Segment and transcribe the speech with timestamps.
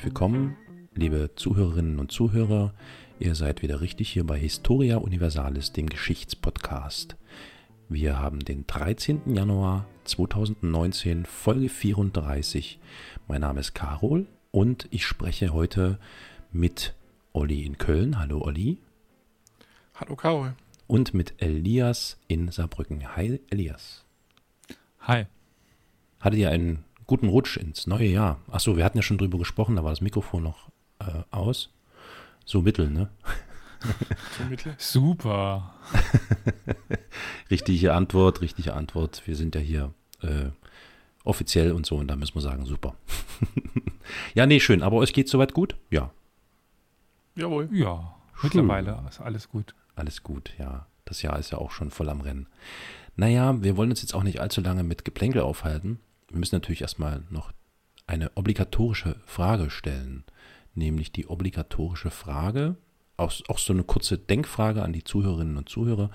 [0.00, 0.56] herzlich willkommen,
[0.94, 2.72] liebe Zuhörerinnen und Zuhörer.
[3.18, 7.16] Ihr seid wieder richtig hier bei Historia Universalis, dem Geschichtspodcast.
[7.90, 9.34] Wir haben den 13.
[9.34, 12.78] Januar 2019, Folge 34.
[13.28, 15.98] Mein Name ist Carol und ich spreche heute
[16.50, 16.94] mit
[17.34, 18.18] Olli in Köln.
[18.18, 18.78] Hallo Olli.
[19.96, 20.54] Hallo Carol.
[20.86, 23.16] Und mit Elias in Saarbrücken.
[23.16, 24.06] Hi Elias.
[25.00, 25.26] Hi.
[26.20, 28.38] Hattet ihr einen guten Rutsch ins neue Jahr?
[28.48, 30.68] Achso, wir hatten ja schon drüber gesprochen, da war das Mikrofon noch
[31.00, 31.70] äh, aus.
[32.44, 33.10] So mittel, ne?
[34.38, 34.74] So mittel?
[34.78, 35.74] Super.
[37.50, 39.22] richtige Antwort, richtige Antwort.
[39.26, 40.50] Wir sind ja hier äh,
[41.24, 42.94] offiziell und so und da müssen wir sagen, super.
[44.34, 44.80] ja, nee, schön.
[44.80, 45.74] Aber euch geht soweit gut?
[45.90, 46.12] Ja.
[47.34, 47.68] Jawohl.
[47.72, 49.74] Ja, mittlerweile ist alles gut.
[49.96, 50.86] Alles gut, ja.
[51.06, 52.46] Das Jahr ist ja auch schon voll am Rennen.
[53.16, 55.98] Naja, wir wollen uns jetzt auch nicht allzu lange mit Geplänkel aufhalten.
[56.30, 57.52] Wir müssen natürlich erstmal noch
[58.06, 60.24] eine obligatorische Frage stellen,
[60.74, 62.76] nämlich die obligatorische Frage,
[63.16, 66.10] auch, auch so eine kurze Denkfrage an die Zuhörerinnen und Zuhörer,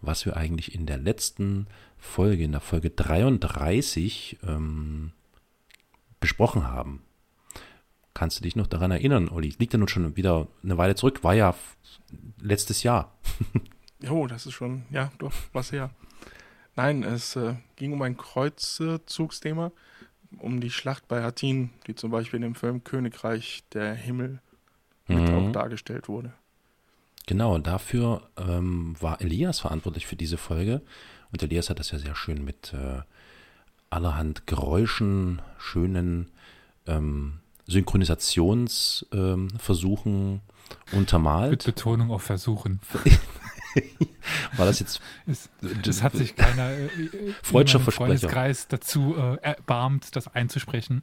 [0.00, 5.12] was wir eigentlich in der letzten Folge, in der Folge 33, ähm,
[6.20, 7.02] besprochen haben.
[8.14, 9.54] Kannst du dich noch daran erinnern, Olli?
[9.58, 11.54] Liegt ja nun schon wieder eine Weile zurück, war ja
[12.40, 13.16] letztes Jahr.
[14.00, 15.90] Jo, das ist schon, ja, doch, was her.
[16.78, 19.72] Nein, es äh, ging um ein Kreuzzugsthema,
[20.38, 24.38] um die Schlacht bei Hattin, die zum Beispiel in dem Film Königreich der Himmel
[25.08, 26.32] mit auch dargestellt wurde.
[27.26, 30.80] Genau, und dafür ähm, war Elias verantwortlich für diese Folge.
[31.32, 33.00] Und Elias hat das ja sehr schön mit äh,
[33.90, 36.30] allerhand Geräuschen, schönen
[36.86, 40.40] ähm, Synchronisationsversuchen ähm,
[40.92, 41.50] untermalt.
[41.50, 42.78] Mit Betonung auf Versuchen.
[44.56, 45.00] War das jetzt.
[45.26, 45.48] Es,
[45.86, 46.88] es hat sich keiner äh,
[47.42, 51.02] freudscher Versprecher Freundeskreis dazu äh, erbarmt, das einzusprechen.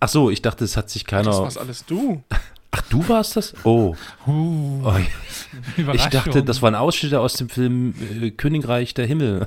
[0.00, 1.30] Ach so, ich dachte, es hat sich keiner.
[1.30, 2.22] Das warst alles du.
[2.70, 3.54] Ach, du warst das?
[3.64, 3.94] Oh.
[4.26, 4.96] Uh, oh
[5.92, 9.46] ich dachte, das war ein Ausschnitt aus dem Film äh, Königreich der Himmel.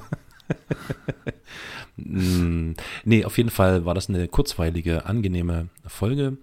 [1.97, 2.71] mm,
[3.03, 6.37] nee, auf jeden Fall war das eine kurzweilige, angenehme Folge.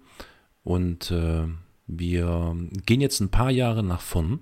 [0.63, 1.45] Und äh,
[1.87, 4.41] wir gehen jetzt ein paar Jahre nach vorn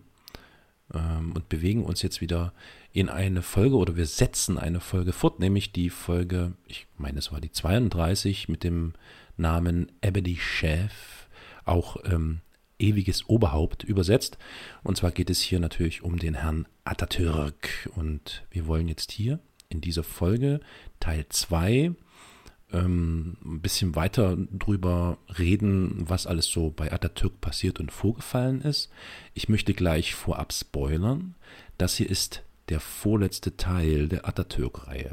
[0.95, 2.53] ähm, und bewegen uns jetzt wieder
[2.93, 7.33] in eine Folge oder wir setzen eine Folge fort, nämlich die Folge, ich meine, es
[7.33, 8.93] war die 32 mit dem
[9.37, 10.93] Namen Ebedi Chef,
[11.65, 12.41] auch ähm,
[12.79, 14.39] ewiges Oberhaupt übersetzt.
[14.83, 17.89] Und zwar geht es hier natürlich um den Herrn Atatürk.
[17.95, 19.39] Und wir wollen jetzt hier
[19.69, 20.61] in dieser Folge
[21.01, 21.95] Teil 2
[22.73, 28.91] ähm, ein bisschen weiter drüber reden, was alles so bei Atatürk passiert und vorgefallen ist.
[29.35, 31.35] Ich möchte gleich vorab spoilern.
[31.79, 35.13] Das hier ist der vorletzte Teil der Atatürk-Reihe.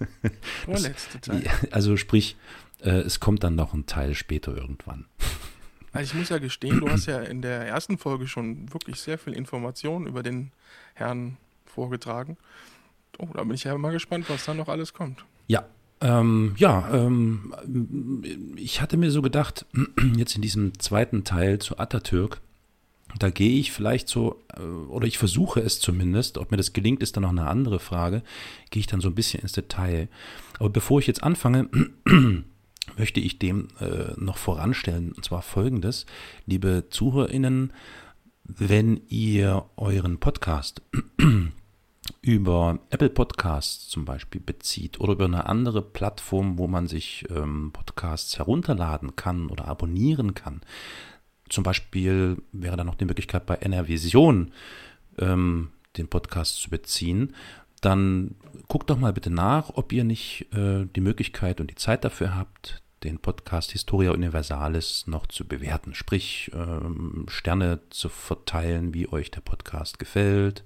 [0.64, 1.44] Vorletzte Teil.
[1.70, 2.36] Also sprich,
[2.80, 5.06] äh, es kommt dann noch ein Teil später irgendwann.
[5.90, 9.16] Also ich muss ja gestehen, du hast ja in der ersten Folge schon wirklich sehr
[9.16, 10.52] viel Informationen über den
[10.92, 12.36] Herrn vorgetragen.
[13.18, 15.24] Oh, da bin ich ja mal gespannt, was da noch alles kommt.
[15.46, 15.66] Ja,
[16.00, 17.52] ähm, ja, ähm,
[18.56, 19.66] ich hatte mir so gedacht,
[20.16, 22.40] jetzt in diesem zweiten Teil zu Atatürk,
[23.18, 27.02] da gehe ich vielleicht so, äh, oder ich versuche es zumindest, ob mir das gelingt,
[27.02, 28.22] ist dann noch eine andere Frage,
[28.70, 30.08] gehe ich dann so ein bisschen ins Detail.
[30.58, 31.68] Aber bevor ich jetzt anfange,
[32.96, 36.06] möchte ich dem äh, noch voranstellen, und zwar folgendes,
[36.46, 37.72] liebe ZuhörerInnen,
[38.44, 40.80] wenn ihr euren Podcast
[42.20, 47.70] über Apple Podcasts zum Beispiel bezieht oder über eine andere Plattform, wo man sich ähm,
[47.72, 50.60] Podcasts herunterladen kann oder abonnieren kann.
[51.48, 54.52] Zum Beispiel wäre da noch die Möglichkeit bei NRVision
[55.18, 57.34] ähm, den Podcast zu beziehen.
[57.80, 58.34] Dann
[58.66, 62.34] guckt doch mal bitte nach, ob ihr nicht äh, die Möglichkeit und die Zeit dafür
[62.34, 69.30] habt, den Podcast Historia Universalis noch zu bewerten, sprich ähm, Sterne zu verteilen, wie euch
[69.30, 70.64] der Podcast gefällt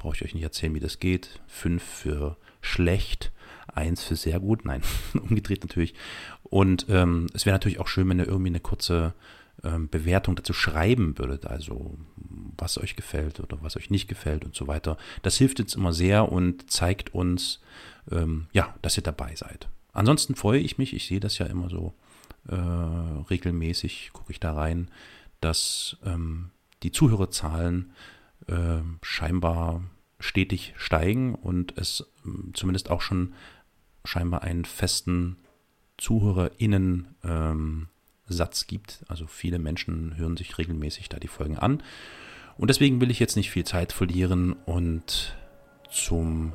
[0.00, 1.40] brauche ich euch nicht erzählen, wie das geht.
[1.46, 3.30] Fünf für schlecht,
[3.72, 4.64] eins für sehr gut.
[4.64, 4.82] Nein,
[5.14, 5.94] umgedreht natürlich.
[6.42, 9.14] Und ähm, es wäre natürlich auch schön, wenn ihr irgendwie eine kurze
[9.62, 11.46] ähm, Bewertung dazu schreiben würdet.
[11.46, 11.96] Also
[12.56, 14.96] was euch gefällt oder was euch nicht gefällt und so weiter.
[15.22, 17.60] Das hilft uns immer sehr und zeigt uns,
[18.10, 19.68] ähm, ja, dass ihr dabei seid.
[19.92, 21.94] Ansonsten freue ich mich, ich sehe das ja immer so
[22.48, 24.90] äh, regelmäßig, gucke ich da rein,
[25.40, 26.50] dass ähm,
[26.82, 27.92] die Zuhörerzahlen
[28.50, 29.82] äh, scheinbar
[30.18, 33.32] stetig steigen und es äh, zumindest auch schon
[34.04, 35.36] scheinbar einen festen
[35.98, 37.88] ZuhörerInnen ähm,
[38.68, 39.04] gibt.
[39.08, 41.82] Also viele Menschen hören sich regelmäßig da die Folgen an.
[42.56, 45.36] Und deswegen will ich jetzt nicht viel Zeit verlieren und
[45.90, 46.52] zum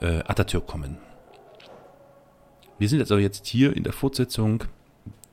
[0.00, 0.98] äh, Atatürk kommen.
[2.78, 4.64] Wir sind jetzt aber jetzt hier in der Fortsetzung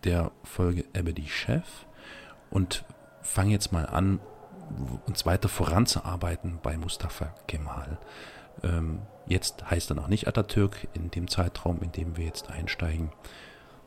[0.03, 1.85] der Folge Ebedi Chef
[2.49, 2.85] und
[3.21, 4.19] fange jetzt mal an,
[5.05, 7.97] uns weiter voranzuarbeiten bei Mustafa Kemal.
[8.63, 13.11] Ähm, jetzt heißt er noch nicht Atatürk in dem Zeitraum, in dem wir jetzt einsteigen.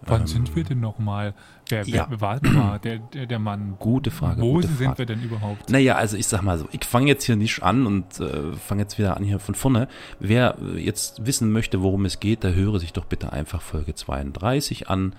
[0.02, 1.34] Wann ähm, sind wir denn nochmal?
[1.68, 2.50] Wer, wer ja.
[2.52, 3.76] mal, der, der, der Mann.
[3.78, 4.40] Gute Frage.
[4.40, 4.98] Wo gute sind Frage.
[4.98, 5.68] wir denn überhaupt?
[5.68, 8.82] Naja, also ich sag mal so, ich fange jetzt hier nicht an und äh, fange
[8.82, 9.88] jetzt wieder an hier von vorne.
[10.18, 14.88] Wer jetzt wissen möchte, worum es geht, der höre sich doch bitte einfach Folge 32
[14.88, 15.14] an.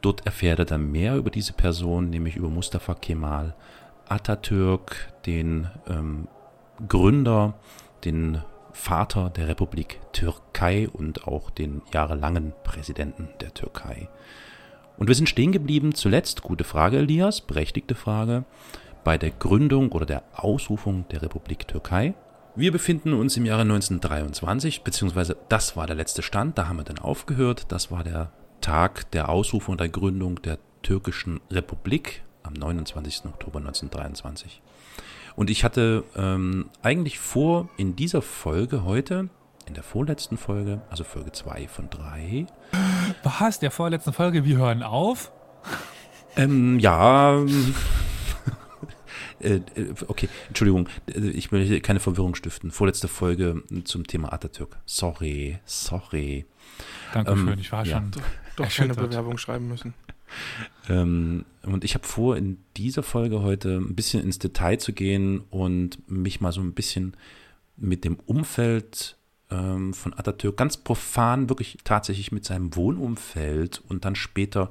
[0.00, 3.54] Dort erfährt er dann mehr über diese Person, nämlich über Mustafa Kemal
[4.08, 6.28] Atatürk, den ähm,
[6.88, 7.54] Gründer,
[8.04, 8.42] den
[8.72, 14.08] Vater der Republik Türkei und auch den jahrelangen Präsidenten der Türkei.
[14.96, 18.44] Und wir sind stehen geblieben, zuletzt, gute Frage, Elias, berechtigte Frage,
[19.04, 22.14] bei der Gründung oder der Ausrufung der Republik Türkei.
[22.56, 26.84] Wir befinden uns im Jahre 1923, beziehungsweise das war der letzte Stand, da haben wir
[26.84, 27.66] dann aufgehört.
[27.68, 33.24] Das war der Tag der Ausrufung der Gründung der türkischen Republik am 29.
[33.26, 34.62] Oktober 1923.
[35.36, 39.28] Und ich hatte ähm, eigentlich vor, in dieser Folge heute,
[39.66, 42.46] in der vorletzten Folge, also Folge 2 von 3.
[43.22, 43.58] Was?
[43.58, 44.44] Der vorletzten Folge?
[44.44, 45.32] Wir hören auf?
[46.36, 47.42] Ähm, ja.
[49.40, 49.60] äh,
[50.06, 52.70] okay, Entschuldigung, ich will hier keine Verwirrung stiften.
[52.70, 54.76] Vorletzte Folge zum Thema Atatürk.
[54.84, 56.46] Sorry, sorry.
[57.12, 57.96] Dankeschön, ähm, ich war ja.
[57.96, 58.10] schon.
[58.10, 58.22] Doch,
[58.56, 59.94] doch keine Bewerbung schreiben müssen.
[60.88, 65.40] Ähm, und ich habe vor, in dieser Folge heute ein bisschen ins Detail zu gehen
[65.50, 67.16] und mich mal so ein bisschen
[67.76, 69.16] mit dem Umfeld
[69.50, 74.70] ähm, von Atatürk ganz profan, wirklich tatsächlich mit seinem Wohnumfeld und dann später,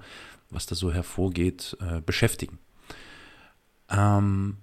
[0.50, 2.59] was da so hervorgeht, äh, beschäftigen.
[3.89, 4.57] Ähm,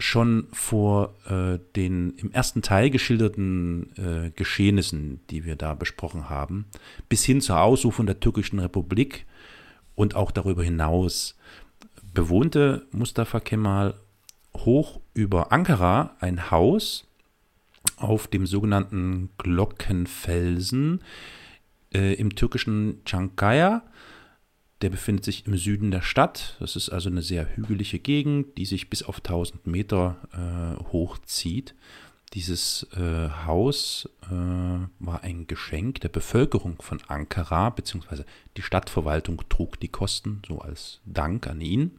[0.00, 6.66] schon vor äh, den im ersten Teil geschilderten äh, Geschehnissen, die wir da besprochen haben,
[7.08, 9.26] bis hin zur Ausrufung der türkischen Republik
[9.94, 11.36] und auch darüber hinaus
[12.14, 13.94] bewohnte Mustafa Kemal
[14.56, 17.06] hoch über Ankara ein Haus
[17.96, 21.02] auf dem sogenannten Glockenfelsen
[21.92, 23.82] äh, im türkischen Çankaya
[24.82, 26.56] der befindet sich im Süden der Stadt.
[26.58, 31.74] Das ist also eine sehr hügelige Gegend, die sich bis auf 1000 Meter äh, hochzieht.
[32.32, 38.24] Dieses äh, Haus äh, war ein Geschenk der Bevölkerung von Ankara, beziehungsweise
[38.56, 41.98] die Stadtverwaltung trug die Kosten, so als Dank an ihn.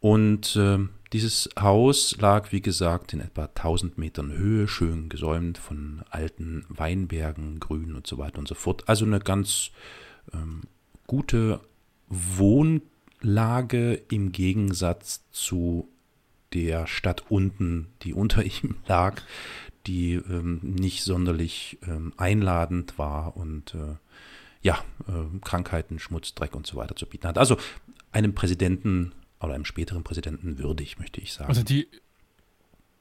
[0.00, 0.78] Und äh,
[1.12, 7.60] dieses Haus lag, wie gesagt, in etwa 1000 Metern Höhe, schön gesäumt von alten Weinbergen,
[7.60, 8.88] Grün und so weiter und so fort.
[8.88, 9.70] Also eine ganz
[10.32, 10.62] ähm,
[11.08, 11.60] gute
[12.08, 15.88] Wohnlage im Gegensatz zu
[16.52, 19.20] der Stadt unten, die unter ihm lag,
[19.88, 23.96] die ähm, nicht sonderlich ähm, einladend war und äh,
[24.62, 24.78] ja,
[25.08, 27.38] äh, Krankheiten, Schmutz, Dreck und so weiter zu bieten hat.
[27.38, 27.56] Also
[28.12, 31.48] einem Präsidenten oder einem späteren Präsidenten würdig, möchte ich sagen.
[31.48, 31.88] Also die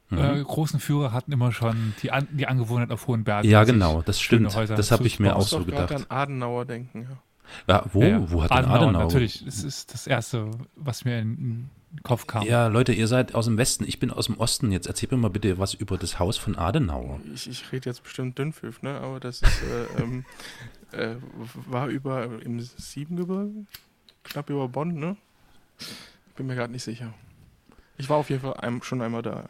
[0.09, 0.17] mhm.
[0.17, 3.49] äh, großen Führer hatten immer schon die, An die Angewohnheit auf hohen Bergen.
[3.49, 4.55] Ja, genau, das stimmt.
[4.55, 5.91] Das habe ich mir auch so gedacht.
[5.91, 7.17] Ich an Adenauer denken, ja.
[7.67, 8.01] Ja, wo?
[8.01, 9.03] Ja, wo hat Adenauer, denn Adenauer?
[9.03, 12.43] Natürlich, es ist das Erste, was mir in, in den Kopf kam.
[12.43, 14.71] Ja, Leute, ihr seid aus dem Westen, ich bin aus dem Osten.
[14.71, 17.19] Jetzt erzählt mir mal bitte was über das Haus von Adenauer.
[17.33, 18.99] Ich, ich rede jetzt bestimmt Dünnpfiff, ne?
[18.99, 20.25] aber das ist, äh, ähm,
[20.91, 21.15] äh,
[21.67, 23.65] war über im Siebengebirge,
[24.23, 25.17] knapp über Bonn, ne?
[26.35, 27.13] Bin mir gerade nicht sicher.
[27.97, 29.49] Ich war auf jeden Fall ein, schon einmal da.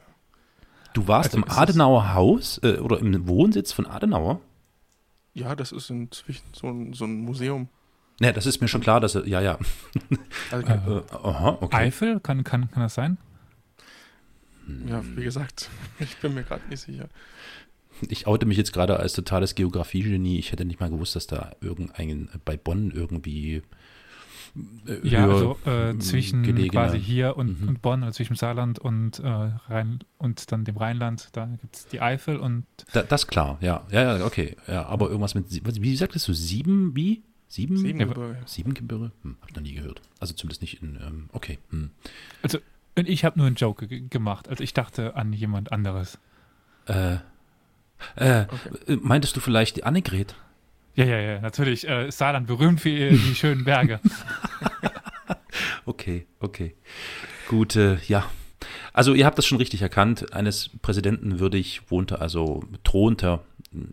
[0.93, 4.41] Du warst also im Adenauer Haus äh, oder im Wohnsitz von Adenauer?
[5.33, 7.69] Ja, das ist inzwischen so ein, so ein Museum.
[8.19, 9.59] Ne, das ist mir schon klar, dass er, ja, ja.
[10.51, 11.75] Also, äh, aha, okay.
[11.75, 13.17] Eifel, kann, kann, kann das sein?
[14.87, 15.69] Ja, wie gesagt,
[15.99, 17.09] ich bin mir gerade nicht sicher.
[18.09, 20.37] Ich oute mich jetzt gerade als totales Geografiegenie.
[20.37, 23.63] Ich hätte nicht mal gewusst, dass da irgendein bei Bonn irgendwie
[24.85, 26.69] äh, ja, also äh, zwischen gelegene.
[26.69, 27.67] quasi hier und, mhm.
[27.69, 31.87] und, Bonn, also zwischen Saarland und äh, Rhein und dann dem Rheinland, da gibt es
[31.87, 32.65] die Eifel und.
[32.93, 33.85] Da, das klar, ja.
[33.91, 34.55] Ja, ja, okay.
[34.67, 37.23] Ja, aber irgendwas mit wie sagtest du, sieben, wie?
[37.47, 37.77] Sieben?
[37.77, 38.37] Siebengebirge.
[38.45, 39.11] Siebengebirge?
[39.23, 40.01] Hm, hab ich noch nie gehört.
[40.19, 41.59] Also zumindest nicht in, ähm, okay.
[41.69, 41.91] Hm.
[42.41, 42.59] Also,
[42.95, 44.49] und ich habe nur einen Joke gemacht.
[44.49, 46.19] Also ich dachte an jemand anderes.
[46.87, 47.17] Äh,
[48.15, 48.93] äh, okay.
[48.93, 50.35] Äh, meintest du vielleicht die Annegret?
[50.95, 51.87] Ja, ja, ja, natürlich.
[51.87, 53.99] Äh, Saarland berühmt für die schönen Berge.
[55.85, 56.75] okay, okay.
[57.47, 58.29] Gut, äh, ja.
[58.97, 60.33] Also ihr habt das schon richtig erkannt.
[60.33, 63.41] Eines Präsidenten würdig wohnte also, thronte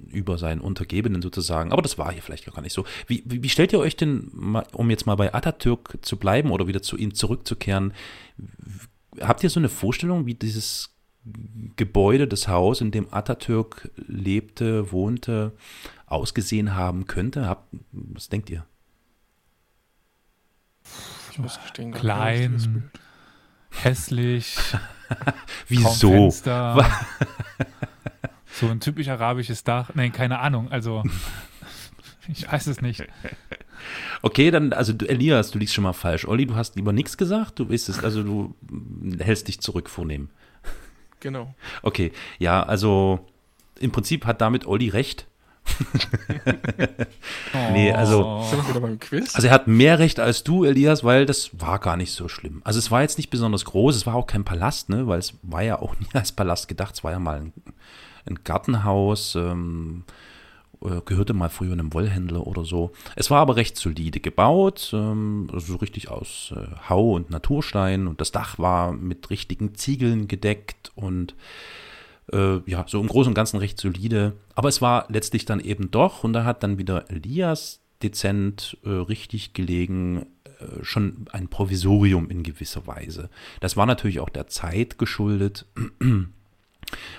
[0.09, 1.73] über seinen Untergebenen sozusagen.
[1.73, 2.87] Aber das war hier vielleicht gar nicht so.
[3.07, 6.69] Wie, wie, wie stellt ihr euch denn, um jetzt mal bei Atatürk zu bleiben oder
[6.69, 7.93] wieder zu ihm zurückzukehren,
[9.21, 10.95] habt ihr so eine Vorstellung, wie dieses
[11.77, 15.53] Gebäude, das Haus, in dem Atatürk lebte, wohnte,
[16.07, 17.45] ausgesehen haben könnte?
[17.45, 18.65] Habt, was denkt ihr?
[21.31, 22.91] Ich muss gestehen, klein,
[23.69, 24.57] hässlich.
[25.69, 26.31] Wieso?
[26.31, 26.81] so
[28.69, 29.91] ein typisch arabisches Dach.
[29.95, 30.71] Nein, keine Ahnung.
[30.71, 31.03] Also,
[32.29, 33.05] ich weiß es nicht.
[34.23, 36.27] Okay, dann, also du, Elias, du liegst schon mal falsch.
[36.27, 37.59] Olli, du hast lieber nichts gesagt.
[37.59, 38.55] Du weißt es, also du
[39.19, 40.31] hältst dich zurück vornehmen.
[41.21, 41.55] Genau.
[41.83, 43.27] Okay, ja, also
[43.79, 45.27] im Prinzip hat damit Olli recht.
[47.73, 48.43] nee, also,
[49.35, 52.61] also er hat mehr Recht als du, Elias, weil das war gar nicht so schlimm.
[52.65, 55.35] Also es war jetzt nicht besonders groß, es war auch kein Palast, ne, weil es
[55.43, 57.53] war ja auch nie als Palast gedacht, es war ja mal ein,
[58.27, 60.05] ein Gartenhaus, ähm,
[60.83, 62.93] äh, gehörte mal früher einem Wollhändler oder so.
[63.17, 68.07] Es war aber recht solide gebaut, ähm, also so richtig aus äh, Hau und Naturstein
[68.07, 71.35] und das Dach war mit richtigen Ziegeln gedeckt und
[72.33, 74.35] äh, ja, so im Großen und Ganzen recht solide.
[74.55, 78.91] Aber es war letztlich dann eben doch, und da hat dann wieder Elias dezent äh,
[78.91, 80.27] richtig gelegen,
[80.59, 83.31] äh, schon ein Provisorium in gewisser Weise.
[83.61, 85.67] Das war natürlich auch der Zeit geschuldet.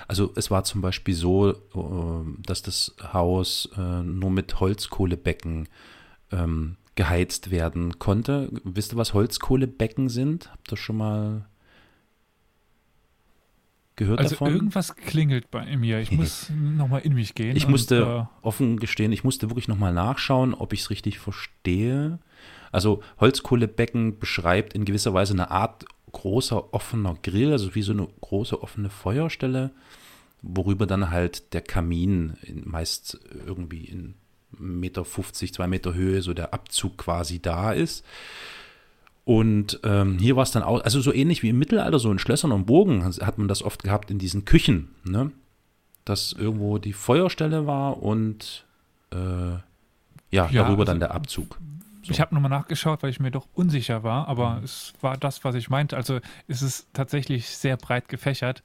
[0.08, 5.68] Also es war zum Beispiel so, äh, dass das Haus äh, nur mit Holzkohlebecken
[6.32, 8.50] ähm, geheizt werden konnte.
[8.64, 10.52] Wisst ihr, was Holzkohlebecken sind?
[10.52, 11.50] Habt ihr schon mal
[13.96, 14.54] gehört also davon?
[14.54, 16.00] irgendwas klingelt bei mir.
[16.00, 17.56] Ich muss nochmal in mich gehen.
[17.56, 22.20] Ich musste äh, offen gestehen, ich musste wirklich nochmal nachschauen, ob ich es richtig verstehe.
[22.72, 28.08] Also Holzkohlebecken beschreibt in gewisser Weise eine Art großer offener Grill, also wie so eine
[28.22, 29.72] große offene Feuerstelle,
[30.42, 34.16] worüber dann halt der Kamin in, meist irgendwie in
[34.58, 38.06] Meter 50, zwei Meter Höhe so der Abzug quasi da ist.
[39.26, 42.20] Und ähm, hier war es dann auch, also so ähnlich wie im Mittelalter, so in
[42.20, 45.32] Schlössern und Burgen hat man das oft gehabt in diesen Küchen, ne?
[46.06, 48.66] Dass irgendwo die Feuerstelle war und
[49.12, 49.62] äh, ja,
[50.32, 51.60] ja, darüber also, dann der Abzug.
[52.04, 52.12] So.
[52.12, 54.64] Ich habe nochmal nachgeschaut, weil ich mir doch unsicher war, aber mhm.
[54.66, 55.98] es war das, was ich meinte.
[55.98, 58.62] Also ist es tatsächlich sehr breit gefächert.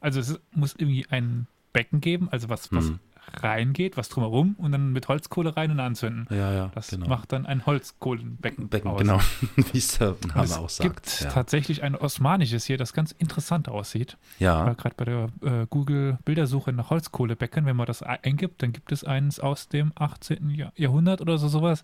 [0.00, 2.98] Also es muss irgendwie ein Becken geben, also was, was mhm
[3.34, 6.26] reingeht, was drumherum und dann mit Holzkohle rein und anzünden.
[6.30, 6.70] Ja, ja.
[6.74, 7.08] Das genau.
[7.08, 8.68] macht dann ein Holzkohlenbecken.
[8.68, 9.00] Becken, aus.
[9.00, 9.20] genau,
[9.72, 10.70] wie es der Name auch sagt.
[10.70, 11.30] Es gibt ja.
[11.30, 14.16] tatsächlich ein osmanisches hier, das ganz interessant aussieht.
[14.38, 14.72] Ja.
[14.74, 19.40] Gerade bei der äh, Google-Bildersuche nach Holzkohlebecken, wenn man das eingibt, dann gibt es eins
[19.40, 20.70] aus dem 18.
[20.76, 21.82] Jahrhundert oder so sowas.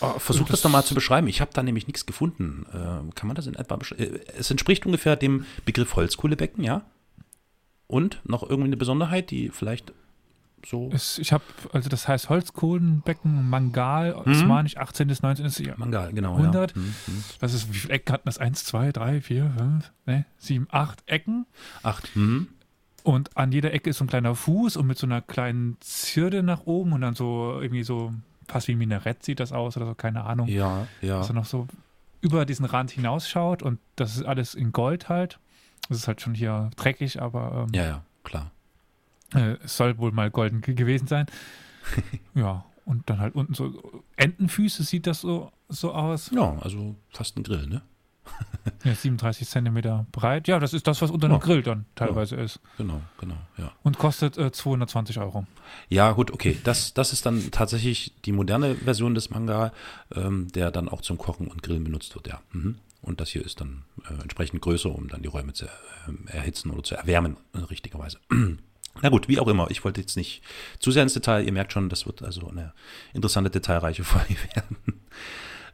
[0.00, 1.26] Oh, versuch das, das doch mal zu beschreiben.
[1.26, 2.66] Ich habe da nämlich nichts gefunden.
[2.72, 4.16] Äh, kann man das in etwa beschreiben?
[4.16, 6.82] Äh, es entspricht ungefähr dem Begriff Holzkohlebecken, ja?
[7.88, 9.92] Und noch irgendwie eine Besonderheit, die vielleicht
[10.66, 10.90] so.
[10.92, 14.32] Es, ich habe, also das heißt Holzkohlenbecken, Mangal, hm?
[14.32, 15.08] Osmanisch, 18.
[15.08, 15.46] bis 19.
[15.46, 15.78] Jahrhundert.
[15.78, 16.36] Mangal, genau.
[16.36, 16.70] 100.
[16.70, 16.76] Ja.
[16.76, 17.24] Hm, hm.
[17.40, 18.38] Das ist, wie viele Ecken hatten das?
[18.38, 21.46] Eins, zwei, drei, vier, fünf, ne, sieben, acht Ecken.
[21.82, 22.14] Acht.
[22.14, 22.48] Hm.
[23.04, 26.42] Und an jeder Ecke ist so ein kleiner Fuß und mit so einer kleinen Zirde
[26.42, 28.12] nach oben und dann so irgendwie so,
[28.46, 30.48] fast wie ein Minarett sieht das aus oder so, keine Ahnung.
[30.48, 31.18] Ja, ja.
[31.18, 31.66] Dass er noch so
[32.20, 35.38] über diesen Rand hinausschaut und das ist alles in Gold halt.
[35.88, 37.66] Das ist halt schon hier dreckig, aber.
[37.66, 38.50] Ähm, ja, ja, klar.
[39.34, 41.26] Äh, es soll wohl mal golden gewesen sein.
[42.34, 46.30] ja, und dann halt unten so Entenfüße sieht das so, so aus.
[46.34, 47.82] Ja, also fast ein Grill, ne?
[48.84, 50.48] ja, 37 Zentimeter breit.
[50.48, 51.40] Ja, das ist das, was unter einem ja.
[51.40, 52.42] Grill dann teilweise ja.
[52.42, 52.60] ist.
[52.76, 53.72] Genau, genau, ja.
[53.82, 55.46] Und kostet äh, 220 Euro.
[55.88, 56.58] Ja, gut, okay.
[56.64, 59.72] Das, das ist dann tatsächlich die moderne Version des Manga,
[60.14, 62.40] ähm, der dann auch zum Kochen und Grillen benutzt wird, ja.
[62.52, 62.76] Mhm.
[63.00, 65.68] Und das hier ist dann äh, entsprechend größer, um dann die Räume zu äh,
[66.26, 68.18] erhitzen oder zu erwärmen, äh, richtigerweise.
[69.02, 69.70] Na gut, wie auch immer.
[69.70, 70.42] Ich wollte jetzt nicht
[70.78, 71.44] zu sehr ins Detail.
[71.44, 72.72] Ihr merkt schon, das wird also eine
[73.12, 74.76] interessante, detailreiche Folge werden.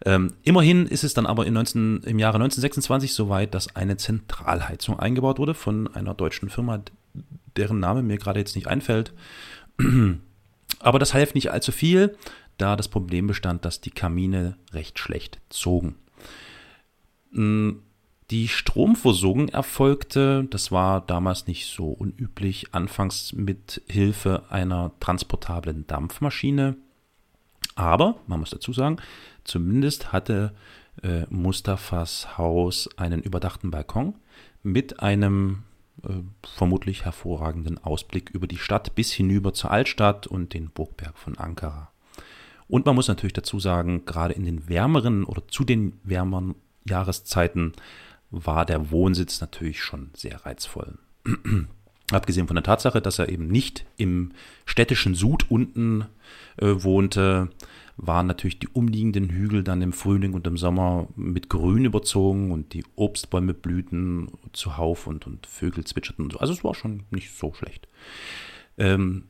[0.04, 5.38] Ähm, immerhin ist es dann aber 19, im Jahre 1926 soweit, dass eine Zentralheizung eingebaut
[5.38, 6.82] wurde von einer deutschen Firma,
[7.56, 9.12] deren Name mir gerade jetzt nicht einfällt.
[10.80, 12.16] Aber das half nicht allzu viel,
[12.58, 15.94] da das Problem bestand, dass die Kamine recht schlecht zogen.
[17.32, 17.80] Hm,
[18.30, 26.76] die Stromversorgung erfolgte, das war damals nicht so unüblich, anfangs mit Hilfe einer transportablen Dampfmaschine.
[27.74, 28.96] Aber, man muss dazu sagen,
[29.44, 30.54] zumindest hatte
[31.02, 34.14] äh, Mustafas Haus einen überdachten Balkon
[34.62, 35.64] mit einem
[36.02, 36.08] äh,
[36.42, 41.90] vermutlich hervorragenden Ausblick über die Stadt bis hinüber zur Altstadt und den Burgberg von Ankara.
[42.68, 46.54] Und man muss natürlich dazu sagen, gerade in den wärmeren oder zu den wärmeren
[46.88, 47.72] Jahreszeiten
[48.30, 50.98] war der Wohnsitz natürlich schon sehr reizvoll.
[52.10, 54.32] Abgesehen von der Tatsache, dass er eben nicht im
[54.66, 56.04] städtischen Sud unten
[56.58, 57.48] äh, wohnte,
[57.96, 62.74] waren natürlich die umliegenden Hügel dann im Frühling und im Sommer mit Grün überzogen und
[62.74, 66.40] die Obstbäume blühten zuhauf und, und Vögel zwitscherten und so.
[66.40, 67.88] Also es war schon nicht so schlecht.
[68.76, 69.24] Ähm,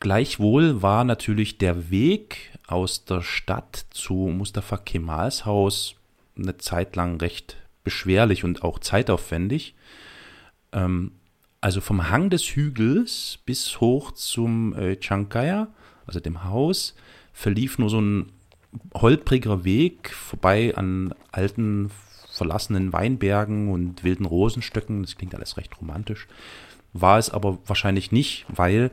[0.00, 5.94] Gleichwohl war natürlich der Weg aus der Stadt zu Mustafa Kemals Haus
[6.38, 9.74] eine Zeit lang recht beschwerlich und auch zeitaufwendig.
[10.72, 11.12] Ähm,
[11.60, 15.68] also vom Hang des Hügels bis hoch zum äh, Chankaya,
[16.06, 16.94] also dem Haus,
[17.32, 18.32] verlief nur so ein
[18.94, 21.90] holpriger Weg vorbei an alten
[22.30, 25.02] verlassenen Weinbergen und wilden Rosenstöcken.
[25.02, 26.28] Das klingt alles recht romantisch.
[26.92, 28.90] War es aber wahrscheinlich nicht, weil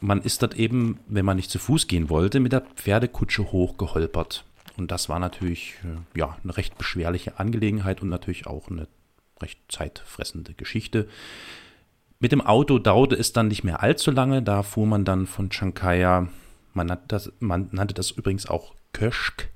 [0.00, 4.44] man ist dort eben, wenn man nicht zu Fuß gehen wollte, mit der Pferdekutsche hochgeholpert.
[4.76, 8.88] Und das war natürlich äh, ja, eine recht beschwerliche Angelegenheit und natürlich auch eine
[9.40, 11.08] recht zeitfressende Geschichte.
[12.18, 14.42] Mit dem Auto dauerte es dann nicht mehr allzu lange.
[14.42, 16.28] Da fuhr man dann von Chankaya,
[16.74, 19.48] man, nannte das, man nannte das übrigens auch Köschk,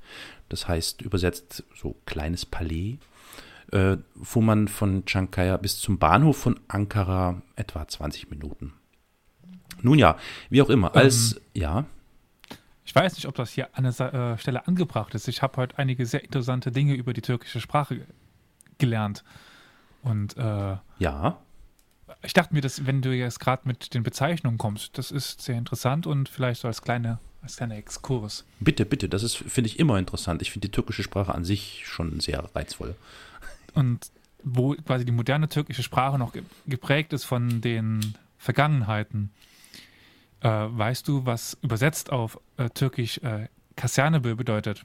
[0.49, 2.99] das heißt übersetzt so kleines Palais,
[3.73, 8.73] äh, fuhr man von Chankaya bis zum Bahnhof von Ankara etwa 20 Minuten.
[9.83, 10.17] Nun ja,
[10.49, 11.85] wie auch immer, als, ähm, ja.
[12.85, 15.27] Ich weiß nicht, ob das hier an der äh, Stelle angebracht ist.
[15.29, 18.07] Ich habe heute einige sehr interessante Dinge über die türkische Sprache
[18.79, 19.25] gelernt.
[20.03, 21.39] Und äh, ja.
[22.23, 25.57] Ich dachte mir, dass wenn du jetzt gerade mit den Bezeichnungen kommst, das ist sehr
[25.57, 28.45] interessant und vielleicht so als kleine als kleiner Exkurs.
[28.59, 30.41] Bitte, bitte, das ist, finde ich, immer interessant.
[30.41, 32.97] Ich finde die türkische Sprache an sich schon sehr reizvoll.
[33.75, 34.11] Und
[34.43, 36.33] wo quasi die moderne türkische Sprache noch
[36.67, 39.31] geprägt ist von den Vergangenheiten.
[40.45, 44.85] Äh, weißt du, was übersetzt auf äh, Türkisch äh, Kaserne bedeutet?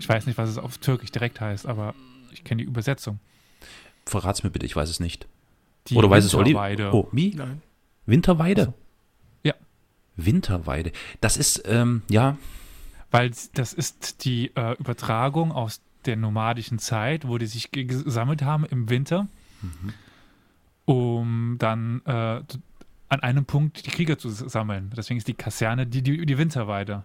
[0.00, 1.94] Ich weiß nicht, was es auf Türkisch direkt heißt, aber
[2.32, 3.20] ich kenne die Übersetzung.
[4.06, 5.28] Verrat's mir bitte, ich weiß es nicht.
[5.86, 6.56] Die Oder weiß es Olli?
[6.90, 7.32] Oh, wie?
[7.36, 7.62] Nein.
[8.06, 8.64] Winterweide?
[8.64, 8.74] So.
[9.44, 9.54] Ja.
[10.16, 10.90] Winterweide.
[11.20, 12.36] Das ist, ähm, ja.
[13.12, 18.64] Weil das ist die äh, Übertragung aus der nomadischen Zeit, wo die sich gesammelt haben
[18.64, 19.28] im Winter,
[19.62, 19.92] mhm.
[20.86, 22.42] um dann äh,
[23.08, 24.92] an einem Punkt die Krieger zu sammeln.
[24.96, 27.04] Deswegen ist die Kaserne die, die, die Winterweide.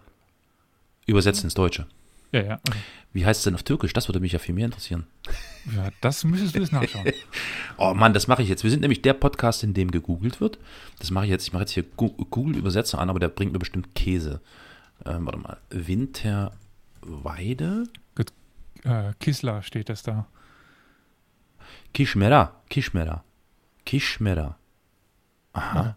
[1.05, 1.85] Übersetzt ins Deutsche.
[2.31, 2.59] Ja, ja.
[2.67, 2.79] Okay.
[3.13, 3.91] Wie heißt es denn auf Türkisch?
[3.93, 5.05] Das würde mich ja viel mehr interessieren.
[5.75, 7.11] Ja, das müsstest du jetzt nachschauen.
[7.77, 8.63] oh Mann, das mache ich jetzt.
[8.63, 10.57] Wir sind nämlich der Podcast, in dem gegoogelt wird.
[10.99, 11.45] Das mache ich jetzt.
[11.45, 14.39] Ich mache jetzt hier Google-Übersetzer an, aber der bringt mir bestimmt Käse.
[15.05, 15.57] Ähm, warte mal.
[15.69, 16.53] Winterweide?
[18.15, 18.31] Gut.
[18.83, 20.27] Äh, Kisla steht das da.
[21.93, 22.61] Kishmera.
[22.69, 23.25] Kishmera.
[23.85, 24.57] Kishmera.
[25.53, 25.75] Aha.
[25.75, 25.95] Ja.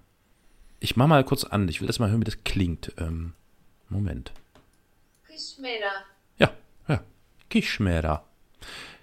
[0.81, 1.69] Ich mache mal kurz an.
[1.69, 2.93] Ich will das mal hören, wie das klingt.
[2.99, 3.33] Ähm,
[3.89, 4.33] Moment.
[5.27, 6.05] Kishmera.
[7.55, 8.25] Kishmera.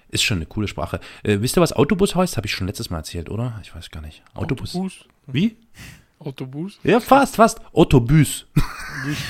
[0.10, 1.00] Ist schon eine coole Sprache.
[1.24, 2.36] Äh, wisst ihr, was Autobus heißt?
[2.36, 3.58] Habe ich schon letztes Mal erzählt, oder?
[3.62, 4.24] Ich weiß gar nicht.
[4.34, 4.76] Autobus.
[4.76, 5.06] Autobus.
[5.28, 5.56] Wie?
[6.20, 6.78] Autobus?
[6.84, 7.62] Ja, fast, fast.
[7.74, 8.46] Autobus.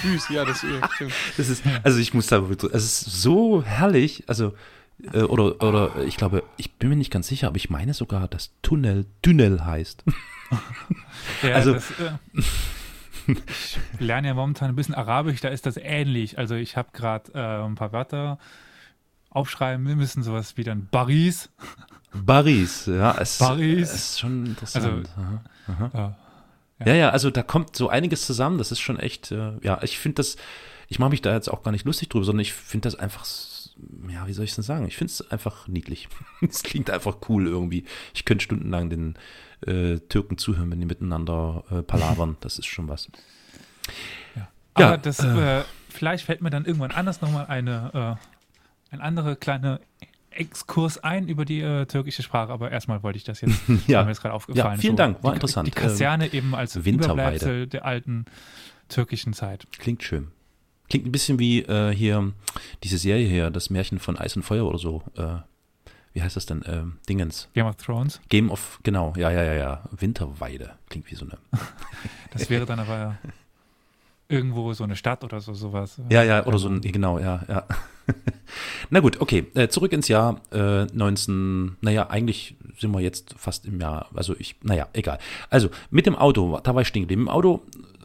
[0.01, 1.13] Büs, ja, das, stimmt.
[1.37, 4.53] das ist, also ich muss da, es ist so herrlich, also,
[5.13, 8.27] äh, oder, oder ich glaube, ich bin mir nicht ganz sicher, aber ich meine sogar,
[8.27, 10.03] dass Tunnel Tunnel heißt.
[11.43, 12.11] ja, also, das, äh,
[13.27, 16.37] ich lerne ja momentan ein bisschen Arabisch, da ist das ähnlich.
[16.37, 18.37] Also ich habe gerade äh, ein paar Wörter
[19.29, 21.49] aufschreiben wir müssen, sowas wie dann Baris.
[22.13, 23.93] Baris, ja, es, Baris.
[23.93, 24.85] ist schon interessant.
[24.85, 25.91] Also, aha, aha.
[25.93, 26.17] Ja.
[26.85, 26.95] Ja.
[26.95, 30.15] ja, also da kommt so einiges zusammen, das ist schon echt, äh, ja, ich finde
[30.15, 30.35] das,
[30.87, 33.23] ich mache mich da jetzt auch gar nicht lustig drüber, sondern ich finde das einfach,
[34.09, 34.87] ja, wie soll ich es denn sagen?
[34.87, 36.07] Ich finde es einfach niedlich.
[36.41, 37.85] es klingt einfach cool irgendwie.
[38.13, 39.15] Ich könnte stundenlang den
[39.65, 43.09] äh, Türken zuhören, wenn die miteinander äh, palavern, das ist schon was.
[44.35, 48.31] Ja, aber das, äh, vielleicht fällt mir dann irgendwann anders nochmal eine äh,
[48.91, 49.79] ein anderer kleiner
[50.31, 54.03] Exkurs ein über die äh, türkische Sprache, aber erstmal wollte ich das jetzt, ja.
[54.03, 54.75] mir jetzt gerade aufgefallen.
[54.75, 55.67] Ja, vielen so, Dank, war die, interessant.
[55.67, 58.25] Die Kaserne ähm, eben als Überbleibsel der alten
[58.87, 59.67] türkischen Zeit.
[59.77, 60.31] Klingt schön.
[60.91, 62.33] Klingt ein bisschen wie äh, hier
[62.83, 65.01] diese Serie hier, das Märchen von Eis und Feuer oder so.
[65.15, 65.37] Äh,
[66.11, 66.63] wie heißt das denn?
[66.63, 67.47] Äh, Dingens.
[67.53, 68.19] Game of Thrones?
[68.27, 69.83] Game of, genau, ja, ja, ja, ja.
[69.91, 70.73] Winterweide.
[70.89, 71.37] Klingt wie so eine.
[72.33, 73.17] das wäre dann aber
[74.27, 76.01] irgendwo so eine Stadt oder so, sowas.
[76.09, 77.65] Ja, ja, oder so ein, genau, ja, ja.
[78.89, 83.65] Na gut, okay, äh, zurück ins Jahr äh, 19, naja, eigentlich sind wir jetzt fast
[83.65, 85.19] im Jahr, also ich, naja, egal.
[85.49, 87.21] Also mit dem Auto, da war ich stehen geblieben.
[87.21, 87.61] Im Auto,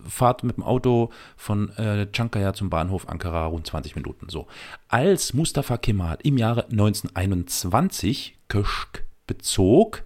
[0.08, 4.28] Fahrt mit dem Auto von äh, Chankaya zum Bahnhof Ankara rund 20 Minuten.
[4.28, 4.46] So.
[4.88, 10.02] Als Mustafa Kemal im Jahre 1921 Köschk bezog,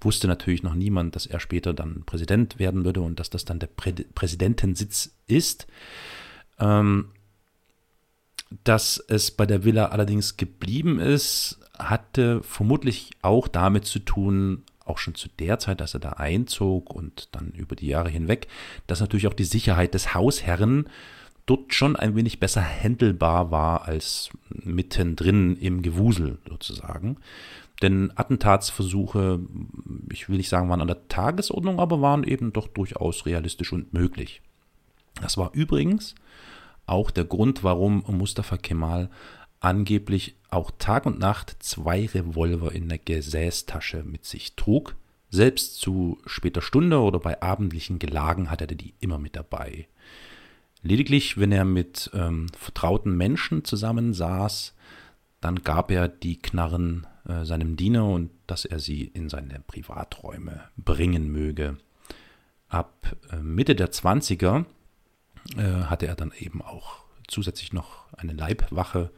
[0.00, 3.58] wusste natürlich noch niemand, dass er später dann Präsident werden würde und dass das dann
[3.58, 5.66] der Prä Präsidentensitz ist.
[6.58, 7.10] Ähm,
[8.62, 14.98] dass es bei der Villa allerdings geblieben ist, hatte vermutlich auch damit zu tun, auch
[14.98, 18.48] schon zu der Zeit, dass er da einzog und dann über die Jahre hinweg,
[18.86, 20.88] dass natürlich auch die Sicherheit des Hausherren
[21.46, 27.18] dort schon ein wenig besser händelbar war als mittendrin im Gewusel sozusagen.
[27.82, 29.40] Denn Attentatsversuche,
[30.10, 33.92] ich will nicht sagen, waren an der Tagesordnung, aber waren eben doch durchaus realistisch und
[33.92, 34.42] möglich.
[35.20, 36.14] Das war übrigens
[36.86, 39.10] auch der Grund, warum Mustafa Kemal
[39.64, 44.94] angeblich auch Tag und Nacht zwei Revolver in der Gesäßtasche mit sich trug.
[45.30, 49.88] Selbst zu später Stunde oder bei abendlichen Gelagen hatte er die immer mit dabei.
[50.82, 54.74] Lediglich, wenn er mit ähm, vertrauten Menschen zusammensaß,
[55.40, 60.60] dann gab er die Knarren äh, seinem Diener und dass er sie in seine Privaträume
[60.76, 61.78] bringen möge.
[62.68, 64.66] Ab äh, Mitte der 20er
[65.56, 69.10] äh, hatte er dann eben auch zusätzlich noch eine Leibwache,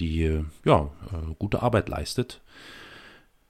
[0.00, 2.40] die ja äh, gute Arbeit leistet.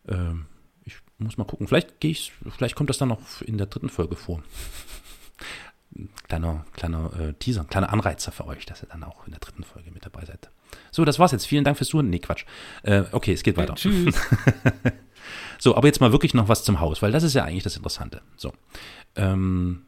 [0.09, 0.47] Ähm,
[0.85, 3.89] ich muss mal gucken, vielleicht gehe ich, vielleicht kommt das dann noch in der dritten
[3.89, 4.43] Folge vor.
[6.29, 9.65] kleiner, kleiner äh, Teaser, kleiner Anreizer für euch, dass ihr dann auch in der dritten
[9.65, 10.51] Folge mit dabei seid.
[10.91, 11.47] So, das war's jetzt.
[11.47, 12.11] Vielen Dank fürs Zuhören.
[12.11, 12.45] Nee, Quatsch.
[12.83, 13.75] Äh, okay, es geht weiter.
[13.75, 14.15] Tschüss.
[15.59, 17.77] so, aber jetzt mal wirklich noch was zum Haus, weil das ist ja eigentlich das
[17.77, 18.23] Interessante.
[18.37, 18.53] So.
[19.17, 19.83] Ähm,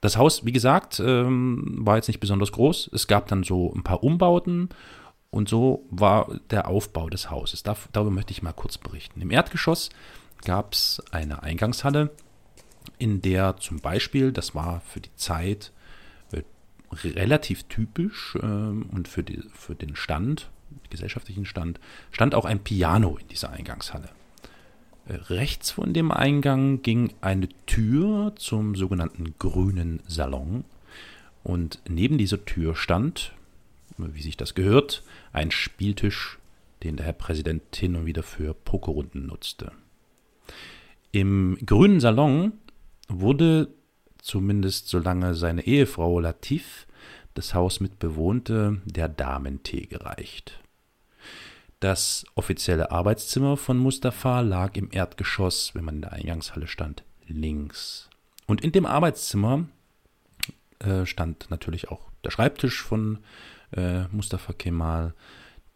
[0.00, 2.90] das Haus, wie gesagt, ähm, war jetzt nicht besonders groß.
[2.92, 4.68] Es gab dann so ein paar Umbauten
[5.32, 7.62] und so war der Aufbau des Hauses.
[7.62, 9.20] Dar darüber möchte ich mal kurz berichten.
[9.20, 9.88] Im Erdgeschoss
[10.44, 12.10] gab es eine Eingangshalle,
[12.98, 15.72] in der zum Beispiel, das war für die Zeit
[16.32, 16.42] äh,
[16.92, 20.50] relativ typisch äh, und für, die, für den Stand,
[20.90, 24.10] gesellschaftlichen Stand, stand auch ein Piano in dieser Eingangshalle.
[25.06, 30.64] Äh, rechts von dem Eingang ging eine Tür zum sogenannten grünen Salon
[31.42, 33.32] und neben dieser Tür stand,
[33.98, 36.38] wie sich das gehört, ein Spieltisch,
[36.82, 39.72] den der Herr Präsident hin und wieder für Pokerrunden nutzte.
[41.10, 42.52] Im grünen Salon
[43.08, 43.68] wurde,
[44.18, 46.86] zumindest solange seine Ehefrau Latif
[47.34, 50.60] das Haus mit bewohnte, der Damentee gereicht.
[51.80, 58.08] Das offizielle Arbeitszimmer von Mustafa lag im Erdgeschoss, wenn man in der Eingangshalle stand, links.
[58.46, 59.66] Und in dem Arbeitszimmer
[60.78, 63.18] äh, stand natürlich auch der Schreibtisch von
[63.72, 65.14] äh, Mustafa Kemal.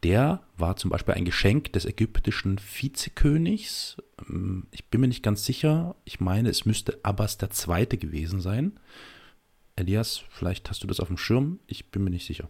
[0.02, 3.96] Der war zum Beispiel ein Geschenk des ägyptischen Vizekönigs.
[4.28, 5.96] Ähm, ich bin mir nicht ganz sicher.
[6.04, 7.86] Ich meine, es müsste Abbas II.
[7.86, 8.78] gewesen sein.
[9.76, 11.58] Elias, vielleicht hast du das auf dem Schirm.
[11.66, 12.48] Ich bin mir nicht sicher.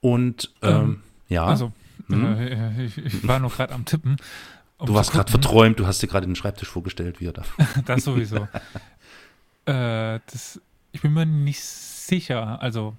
[0.00, 1.46] Und ähm, ähm, ja.
[1.46, 1.72] Also,
[2.10, 4.16] äh, ich, ich, war nur gerade am Tippen.
[4.78, 7.42] Um du warst gerade verträumt, du hast dir gerade den Schreibtisch vorgestellt, wie er da.
[7.86, 8.46] das sowieso.
[9.64, 10.60] äh, das,
[10.92, 12.60] ich bin mir nicht sicher.
[12.60, 12.96] Also,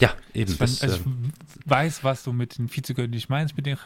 [0.00, 0.56] ja, eben.
[0.58, 1.32] Das, also ich ähm,
[1.66, 3.76] weiß, was du mit den Vizekönig meinst, mit den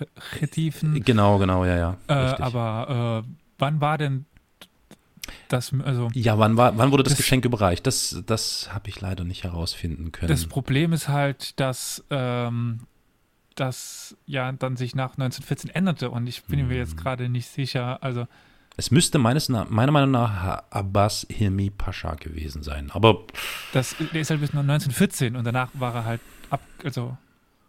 [0.41, 1.03] Retifen.
[1.05, 1.97] Genau, genau, ja, ja.
[2.09, 4.25] Äh, aber äh, wann war denn
[5.49, 7.87] das, also ja, wann, war, wann wurde das, das Geschenk überreicht?
[7.87, 10.29] Das, das habe ich leider nicht herausfinden können.
[10.29, 12.81] Das Problem ist halt, dass ähm,
[13.55, 16.69] das ja dann sich nach 1914 änderte und ich bin hm.
[16.69, 18.03] mir jetzt gerade nicht sicher.
[18.03, 18.27] Also
[18.79, 22.91] es müsste meines, meiner Meinung nach Abbas Hilmi Pascha gewesen sein.
[22.93, 23.25] Aber.
[23.73, 26.61] Das, der ist halt bis 1914 und danach war er halt ab.
[26.85, 27.19] Also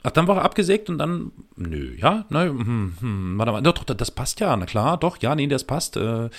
[0.03, 3.83] Ach, dann war er abgesägt und dann, nö, ja, ne, hm, hm, warte mal, doch,
[3.83, 5.97] das passt ja, na klar, doch, ja, nee, das passt.
[5.97, 6.29] Äh,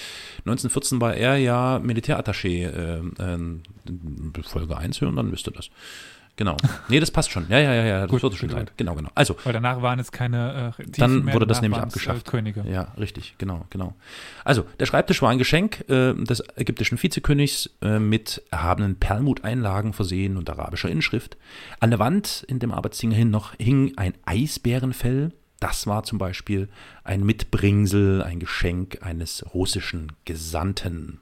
[0.46, 5.68] 1914 war er ja Militärattaché, äh, äh, Folge 1 hören, dann müsste das.
[6.40, 6.56] Genau.
[6.88, 7.44] Nee, das passt schon.
[7.50, 8.06] Ja, ja, ja, ja.
[8.06, 8.70] Das wurde schon sein.
[8.78, 9.10] Genau, genau.
[9.14, 9.36] Also.
[9.44, 12.26] Weil danach waren es keine äh, Dann mehr, wurde das nämlich abgeschafft.
[12.26, 12.64] Äh, Könige.
[12.66, 13.94] Ja, richtig, genau, genau.
[14.42, 20.38] Also, der Schreibtisch war ein Geschenk äh, des ägyptischen Vizekönigs äh, mit erhabenen Perlmuteinlagen versehen
[20.38, 21.36] und arabischer Inschrift.
[21.78, 25.34] An der Wand in dem Arbeitszimmer hin noch hing ein Eisbärenfell.
[25.58, 26.70] Das war zum Beispiel
[27.04, 31.20] ein Mitbringsel, ein Geschenk eines russischen Gesandten.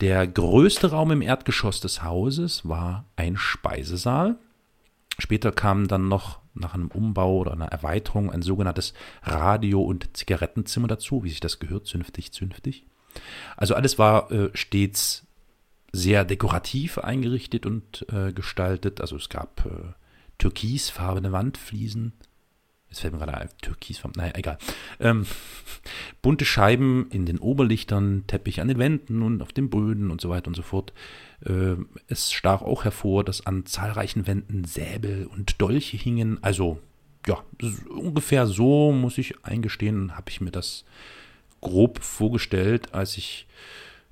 [0.00, 4.36] Der größte Raum im Erdgeschoss des Hauses war ein Speisesaal.
[5.18, 10.88] Später kam dann noch nach einem Umbau oder einer Erweiterung ein sogenanntes Radio- und Zigarettenzimmer
[10.88, 12.86] dazu, wie sich das gehört, zünftig, zünftig.
[13.56, 15.26] Also alles war äh, stets
[15.92, 19.00] sehr dekorativ eingerichtet und äh, gestaltet.
[19.00, 19.94] Also es gab äh,
[20.38, 22.12] türkisfarbene Wandfliesen,
[22.96, 24.56] Jetzt fällt mir gerade ein, Türkisfarben, naja, egal.
[25.00, 25.26] Ähm,
[26.22, 30.30] bunte Scheiben in den Oberlichtern, Teppich an den Wänden und auf den Böden und so
[30.30, 30.94] weiter und so fort.
[31.44, 31.74] Äh,
[32.08, 36.42] es stach auch hervor, dass an zahlreichen Wänden Säbel und Dolche hingen.
[36.42, 36.80] Also,
[37.26, 37.44] ja,
[37.90, 40.86] ungefähr so, muss ich eingestehen, habe ich mir das
[41.60, 43.46] grob vorgestellt, als ich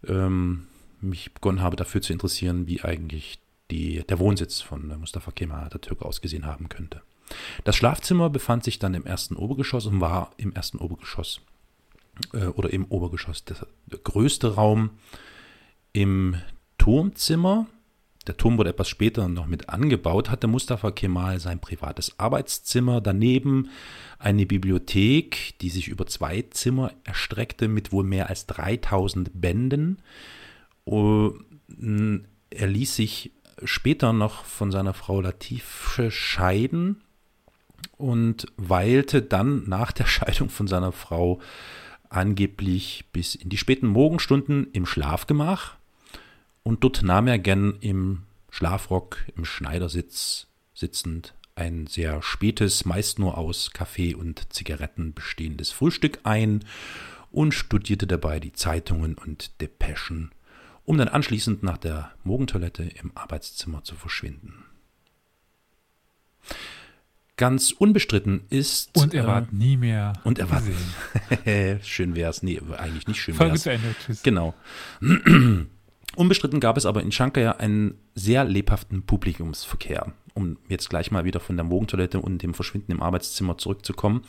[0.07, 0.67] ähm,
[1.01, 3.39] mich begonnen habe, dafür zu interessieren, wie eigentlich
[3.71, 7.01] die, der Wohnsitz von Mustafa Kemal Atatürk ausgesehen haben könnte.
[7.65, 11.41] Das Schlafzimmer befand sich dann im ersten Obergeschoss und war im ersten Obergeschoss
[12.33, 13.57] äh, oder im Obergeschoss der,
[13.87, 14.91] der größte Raum.
[15.93, 16.37] Im
[16.79, 17.67] Turmzimmer,
[18.27, 23.71] der Turm wurde etwas später noch mit angebaut, hatte Mustafa Kemal sein privates Arbeitszimmer, daneben
[24.19, 29.99] eine Bibliothek, die sich über zwei Zimmer erstreckte mit wohl mehr als 3000 Bänden.
[30.85, 33.31] Er ließ sich
[33.63, 37.04] später noch von seiner Frau Latife scheiden
[37.97, 41.41] und weilte dann nach der Scheidung von seiner Frau
[42.09, 45.77] angeblich bis in die späten Morgenstunden im Schlafgemach
[46.63, 53.39] und dort nahm er gern im Schlafrock im Schneidersitz sitzend ein sehr spätes, meist nur
[53.39, 56.65] aus Kaffee und Zigaretten bestehendes Frühstück ein
[57.31, 60.31] und studierte dabei die Zeitungen und Depeschen,
[60.85, 64.65] um dann anschließend nach der Morgentoilette im Arbeitszimmer zu verschwinden.
[67.37, 68.97] Ganz unbestritten ist.
[68.97, 70.13] Und er äh, war nie mehr.
[70.23, 70.63] Und er war.
[71.83, 72.43] schön wäre es.
[72.43, 73.65] Nee, eigentlich nicht schön wäre es.
[73.65, 74.23] Tschüss.
[74.23, 74.55] Genau.
[76.17, 80.13] Unbestritten gab es aber in Shankar einen sehr lebhaften Publikumsverkehr.
[80.35, 84.23] Um jetzt gleich mal wieder von der Morgentoilette und dem Verschwinden im Arbeitszimmer zurückzukommen.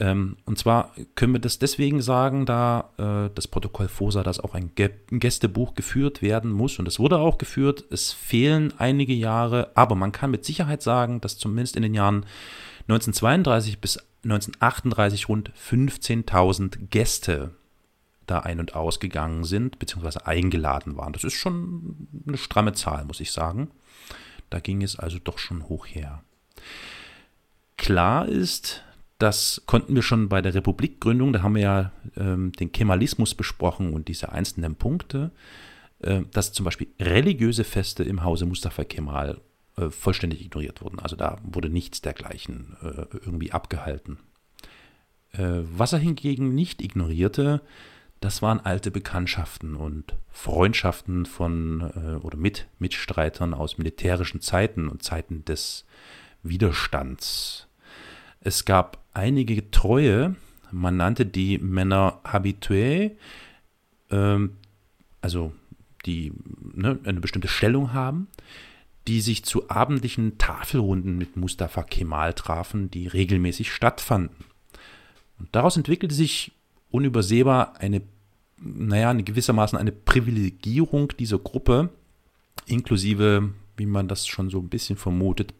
[0.00, 4.54] Ähm, und zwar können wir das deswegen sagen, da äh, das Protokoll FOSA, dass auch
[4.54, 6.78] ein, Gästebuch geführt werden muss.
[6.78, 7.84] Und es wurde auch geführt.
[7.90, 12.26] Es fehlen einige Jahre, aber man kann mit Sicherheit sagen, dass zumindest in den Jahren
[12.82, 17.50] 1932 bis 1938 rund 15.000 Gäste
[18.26, 21.12] da ein- und ausgegangen sind, beziehungsweise eingeladen waren.
[21.12, 23.70] Das ist schon eine stramme Zahl, muss ich sagen.
[24.50, 26.22] Da ging es also doch schon hoch her.
[27.76, 28.82] Klar ist,
[29.18, 33.92] das konnten wir schon bei der Republikgründung, da haben wir ja ähm, den Kemalismus besprochen
[33.92, 35.32] und diese einzelnen Punkte,
[36.00, 39.40] äh, dass zum Beispiel religiöse Feste im Hause Mustafa Kemal
[39.76, 41.00] äh, vollständig ignoriert wurden.
[41.00, 44.18] Also da wurde nichts dergleichen äh, irgendwie abgehalten.
[45.32, 47.60] Äh, was er hingegen nicht ignorierte,
[48.20, 55.02] das waren alte Bekanntschaften und Freundschaften von äh, oder mit Mitstreitern aus militärischen Zeiten und
[55.02, 55.84] Zeiten des
[56.42, 57.67] Widerstands.
[58.40, 60.36] Es gab einige Treue,
[60.70, 63.12] man nannte die Männer habitué,
[64.10, 64.56] ähm,
[65.20, 65.52] also
[66.06, 66.32] die
[66.74, 68.28] ne, eine bestimmte Stellung haben,
[69.06, 74.44] die sich zu abendlichen Tafelrunden mit Mustafa Kemal trafen, die regelmäßig stattfanden.
[75.38, 76.52] Und daraus entwickelte sich
[76.90, 78.02] unübersehbar eine,
[78.58, 81.90] naja, eine gewissermaßen eine Privilegierung dieser Gruppe,
[82.66, 85.56] inklusive, wie man das schon so ein bisschen vermutet,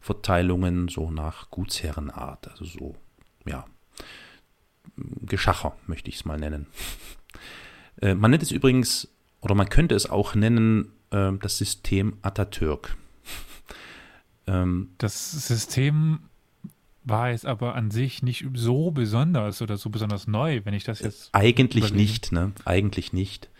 [0.00, 2.96] Postenverteilungen so nach Gutsherrenart, also so,
[3.46, 3.64] ja,
[4.96, 6.66] Geschacher möchte ich es mal nennen.
[8.02, 12.96] Äh, man nennt es übrigens, oder man könnte es auch nennen, äh, das System Atatürk.
[14.46, 16.20] Ähm, das System
[17.04, 21.00] war es aber an sich nicht so besonders oder so besonders neu, wenn ich das
[21.00, 21.28] jetzt.
[21.32, 22.10] Eigentlich überlege.
[22.10, 22.52] nicht, ne?
[22.64, 23.50] Eigentlich nicht.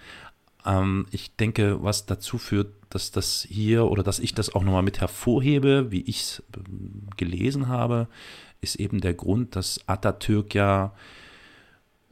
[0.64, 4.83] Ähm, ich denke, was dazu führt, dass das hier oder dass ich das auch nochmal
[4.83, 8.09] mit hervorhebe, wie ich es ähm, gelesen habe,
[8.61, 10.92] ist eben der Grund, dass Atatürk ja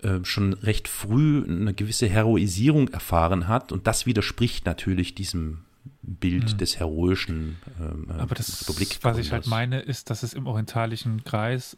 [0.03, 5.65] äh, schon recht früh eine gewisse Heroisierung erfahren hat und das widerspricht natürlich diesem
[6.03, 6.59] Bild mhm.
[6.59, 8.69] des heroischen ähm, äh, Aber das,
[9.03, 11.77] was ich halt meine, ist, dass es im orientalischen Kreis,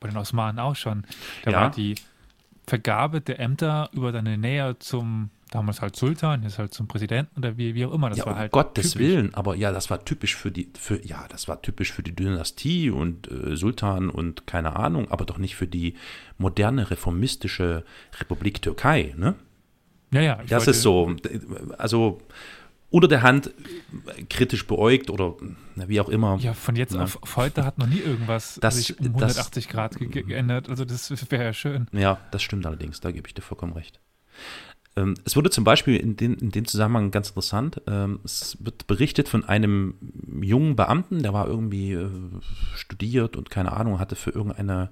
[0.00, 1.04] bei den Osmanen auch schon,
[1.44, 1.60] da ja.
[1.60, 1.94] war die
[2.66, 7.56] Vergabe der Ämter über deine Nähe zum damals halt Sultan, jetzt halt zum Präsidenten oder
[7.56, 8.08] wie, wie auch immer.
[8.08, 9.06] Das ja, war halt Gottes typisch.
[9.06, 12.14] Willen, aber ja, das war typisch für die, für, ja, das war typisch für die
[12.14, 15.94] Dynastie und äh, Sultan und keine Ahnung, aber doch nicht für die
[16.38, 17.84] moderne reformistische
[18.18, 19.34] Republik Türkei, ne?
[20.10, 20.40] Ja, ja.
[20.48, 21.16] Das ist so,
[21.78, 22.20] also
[22.92, 23.50] unter der Hand
[24.28, 25.34] kritisch beäugt oder
[25.74, 26.36] wie auch immer.
[26.40, 27.02] Ja, von jetzt ja.
[27.02, 30.68] auf, heute hat noch nie irgendwas das, sich um 180 das, Grad ge geändert.
[30.68, 31.86] Also das wäre ja schön.
[31.92, 33.98] Ja, das stimmt allerdings, da gebe ich dir vollkommen recht.
[34.94, 38.86] Ähm, es wurde zum Beispiel in, den, in dem Zusammenhang ganz interessant, ähm, es wird
[38.86, 39.94] berichtet von einem
[40.42, 42.10] jungen Beamten, der war irgendwie äh,
[42.74, 44.90] studiert und keine Ahnung, hatte für irgendeine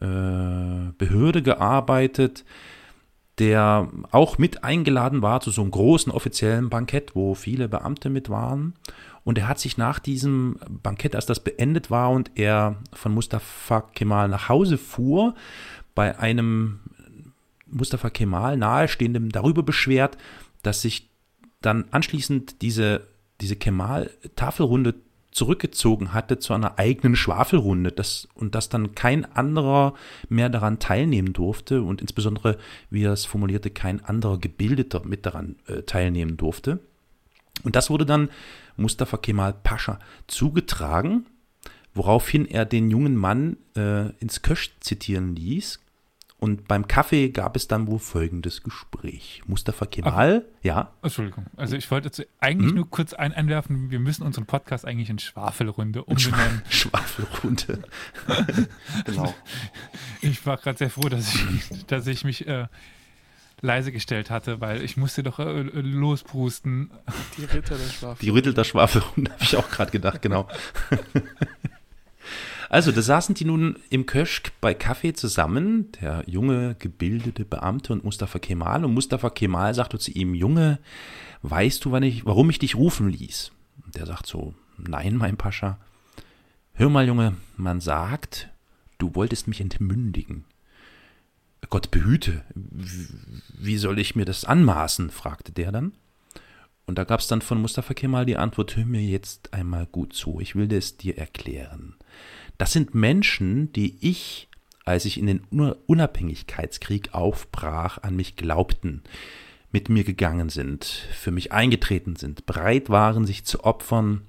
[0.00, 2.44] äh, Behörde gearbeitet,
[3.38, 8.28] der auch mit eingeladen war zu so einem großen offiziellen Bankett, wo viele Beamte mit
[8.28, 8.74] waren.
[9.24, 13.82] Und er hat sich nach diesem Bankett, als das beendet war und er von Mustafa
[13.94, 15.34] Kemal nach Hause fuhr,
[15.94, 16.80] bei einem
[17.66, 20.16] Mustafa Kemal nahestehendem darüber beschwert,
[20.62, 21.10] dass sich
[21.60, 23.06] dann anschließend diese,
[23.40, 24.94] diese Kemal-Tafelrunde
[25.30, 29.94] zurückgezogen hatte zu einer eigenen Schwafelrunde das, und dass dann kein anderer
[30.28, 32.58] mehr daran teilnehmen durfte und insbesondere,
[32.90, 36.80] wie er es formulierte, kein anderer Gebildeter mit daran äh, teilnehmen durfte.
[37.62, 38.30] Und das wurde dann
[38.76, 41.26] Mustafa Kemal Pascha zugetragen,
[41.94, 45.80] woraufhin er den jungen Mann äh, ins Kösch zitieren ließ,
[46.40, 49.42] und beim Kaffee gab es dann wohl folgendes Gespräch.
[49.46, 50.92] Mustafa Kemal, Ach, ja.
[51.02, 51.46] Entschuldigung.
[51.56, 52.76] Also ich wollte jetzt eigentlich hm?
[52.76, 56.62] nur kurz ein einwerfen, wir müssen unseren Podcast eigentlich in Schwafelrunde umbenennen.
[56.70, 57.82] Schwafelrunde.
[59.04, 59.34] genau.
[60.22, 62.68] Ich war gerade sehr froh, dass ich, dass ich mich, äh,
[63.62, 66.90] leise gestellt hatte, weil ich musste doch äh, losbrusten.
[67.36, 68.18] Die Ritter der Schwafelhunde.
[68.20, 70.48] Die Ritter der Schwafelhunde, habe ich auch gerade gedacht, genau.
[72.70, 78.04] Also, da saßen die nun im Köschk bei Kaffee zusammen, der junge, gebildete Beamte und
[78.04, 78.84] Mustafa Kemal.
[78.84, 80.78] Und Mustafa Kemal sagte zu ihm, Junge,
[81.42, 83.50] weißt du, wann ich, warum ich dich rufen ließ?
[83.84, 85.78] Und der sagt so, nein, mein Pascha.
[86.74, 88.50] Hör mal, Junge, man sagt,
[88.98, 90.44] du wolltest mich entmündigen.
[91.70, 95.10] Gott behüte, wie soll ich mir das anmaßen?
[95.10, 95.92] fragte der dann.
[96.86, 100.12] Und da gab es dann von Mustafa Kemal die Antwort, hör mir jetzt einmal gut
[100.12, 101.96] zu, ich will es dir erklären.
[102.60, 104.50] Das sind Menschen, die ich,
[104.84, 105.40] als ich in den
[105.86, 109.02] Unabhängigkeitskrieg aufbrach, an mich glaubten,
[109.72, 114.26] mit mir gegangen sind, für mich eingetreten sind, bereit waren, sich zu opfern,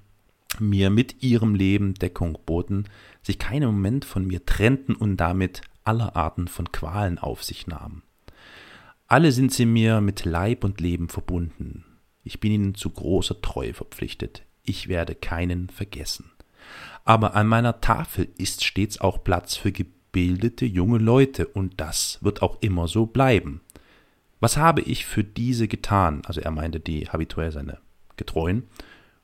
[0.59, 2.85] mir mit ihrem Leben Deckung boten,
[3.21, 8.01] sich keinen Moment von mir trennten und damit aller Arten von Qualen auf sich nahmen.
[9.07, 11.83] Alle sind sie mir mit Leib und Leben verbunden.
[12.23, 14.43] Ich bin ihnen zu großer Treue verpflichtet.
[14.63, 16.30] Ich werde keinen vergessen
[17.05, 22.41] aber an meiner Tafel ist stets auch Platz für gebildete junge Leute, und das wird
[22.41, 23.61] auch immer so bleiben.
[24.39, 26.23] Was habe ich für diese getan?
[26.25, 27.77] Also er meinte die habituell seine
[28.17, 28.63] Getreuen.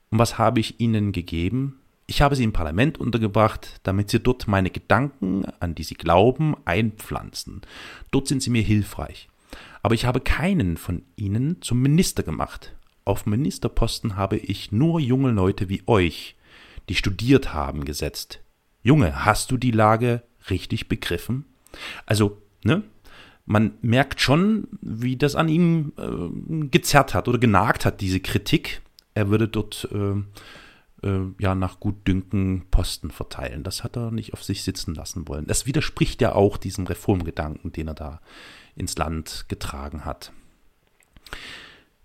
[0.10, 1.80] Und was habe ich ihnen gegeben?
[2.06, 6.56] Ich habe sie im Parlament untergebracht, damit sie dort meine Gedanken, an die sie glauben,
[6.64, 7.62] einpflanzen.
[8.12, 9.28] Dort sind sie mir hilfreich.
[9.82, 12.76] Aber ich habe keinen von ihnen zum Minister gemacht.
[13.04, 16.36] Auf Ministerposten habe ich nur junge Leute wie euch,
[16.90, 18.42] die studiert haben, gesetzt.
[18.84, 21.46] Junge, hast du die Lage richtig begriffen?
[22.06, 22.84] Also, ne?
[23.46, 28.82] Man merkt schon, wie das an ihm äh, gezerrt hat oder genagt hat, diese Kritik.
[29.14, 33.64] Er würde dort äh, äh, ja nach Gutdünken Posten verteilen.
[33.64, 35.48] Das hat er nicht auf sich sitzen lassen wollen.
[35.48, 38.22] Das widerspricht ja auch diesem Reformgedanken, den er da
[38.76, 40.32] ins Land getragen hat.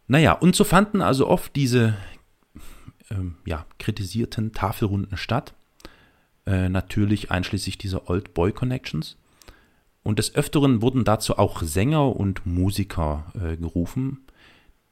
[0.07, 1.97] Naja, und so fanden also oft diese
[3.13, 5.55] ähm, ja, kritisierten Tafelrunden statt.
[6.47, 9.17] Äh, natürlich einschließlich dieser Old Boy Connections.
[10.03, 14.27] Und des Öfteren wurden dazu auch Sänger und Musiker äh, gerufen.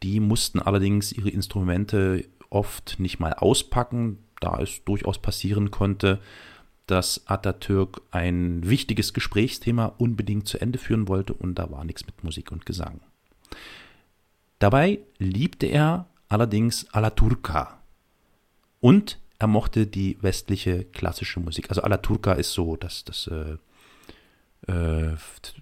[0.02, 6.20] Die mussten allerdings ihre Instrumente oft nicht mal auspacken, da es durchaus passieren konnte,
[6.86, 12.24] dass Atatürk ein wichtiges Gesprächsthema unbedingt zu Ende führen wollte und da war nichts mit
[12.24, 13.00] Musik und Gesang.
[14.58, 17.79] Dabei liebte er allerdings Alaturka,
[18.80, 21.70] und er mochte die westliche klassische Musik.
[21.70, 23.56] Also Alaturka ist so das, das äh,
[24.70, 25.16] äh,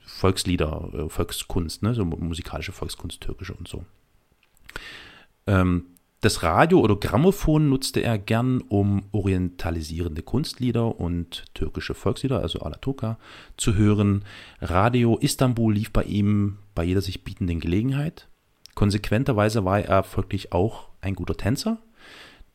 [0.05, 1.95] Volkslieder, äh, Volkskunst, ne?
[1.95, 3.85] so musikalische Volkskunst, türkische und so.
[5.47, 5.87] Ähm,
[6.21, 13.19] das Radio oder Grammophon nutzte er gern, um orientalisierende Kunstlieder und türkische Volkslieder, also Alaturka,
[13.57, 14.25] zu hören.
[14.61, 18.27] Radio Istanbul lief bei ihm bei jeder sich bietenden Gelegenheit.
[18.75, 21.79] Konsequenterweise war er folglich auch ein guter Tänzer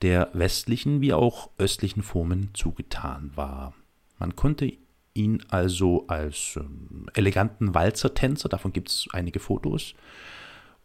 [0.03, 3.73] der westlichen wie auch östlichen Formen zugetan war.
[4.19, 4.71] Man konnte
[5.13, 9.95] ihn also als ähm, eleganten Walzertänzer, davon gibt es einige Fotos,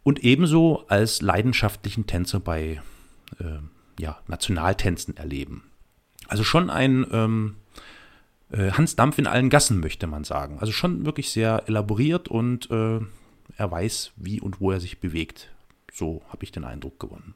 [0.03, 2.81] und ebenso als leidenschaftlichen Tänzer bei
[3.39, 3.59] äh,
[3.99, 5.63] ja, Nationaltänzen erleben.
[6.27, 7.57] Also schon ein ähm,
[8.51, 10.59] äh, Hans Dampf in allen Gassen, möchte man sagen.
[10.59, 12.99] Also schon wirklich sehr elaboriert und äh,
[13.57, 15.49] er weiß, wie und wo er sich bewegt.
[15.91, 17.33] So habe ich den Eindruck gewonnen.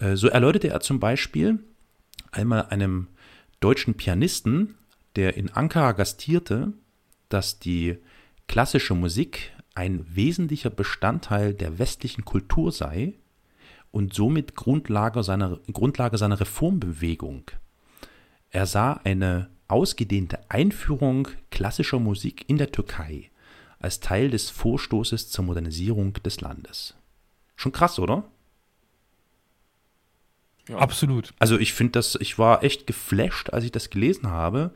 [0.00, 1.60] Äh, so erläuterte er zum Beispiel
[2.32, 3.06] einmal einem
[3.60, 4.74] deutschen Pianisten,
[5.16, 6.72] der in Ankara gastierte,
[7.28, 7.98] dass die
[8.48, 13.14] klassische Musik ein wesentlicher Bestandteil der westlichen Kultur sei
[13.92, 17.44] und somit Grundlage seiner, Grundlage seiner Reformbewegung.
[18.50, 23.30] Er sah eine ausgedehnte Einführung klassischer Musik in der Türkei
[23.78, 26.94] als Teil des Vorstoßes zur Modernisierung des Landes.
[27.56, 28.24] Schon krass, oder?
[30.70, 30.78] Ja.
[30.78, 31.34] Absolut.
[31.38, 34.70] Also ich finde das, ich war echt geflasht, als ich das gelesen habe,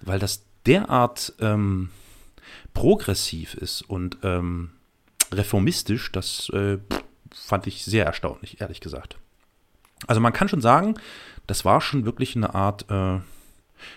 [0.00, 1.90] weil das derart ähm,
[2.72, 4.70] progressiv ist und ähm,
[5.32, 6.78] reformistisch, das äh,
[7.34, 9.16] fand ich sehr erstaunlich, ehrlich gesagt.
[10.06, 10.94] Also man kann schon sagen,
[11.46, 13.20] das war schon wirklich eine Art äh,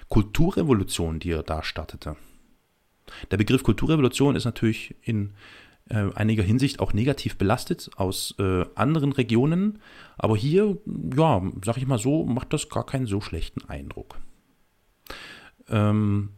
[0.09, 2.15] Kulturrevolution, die er da startete.
[3.31, 5.33] Der Begriff Kulturrevolution ist natürlich in
[5.89, 9.79] äh, einiger Hinsicht auch negativ belastet aus äh, anderen Regionen.
[10.17, 10.77] Aber hier,
[11.15, 14.17] ja, sag ich mal so, macht das gar keinen so schlechten Eindruck.
[15.69, 16.29] Ähm,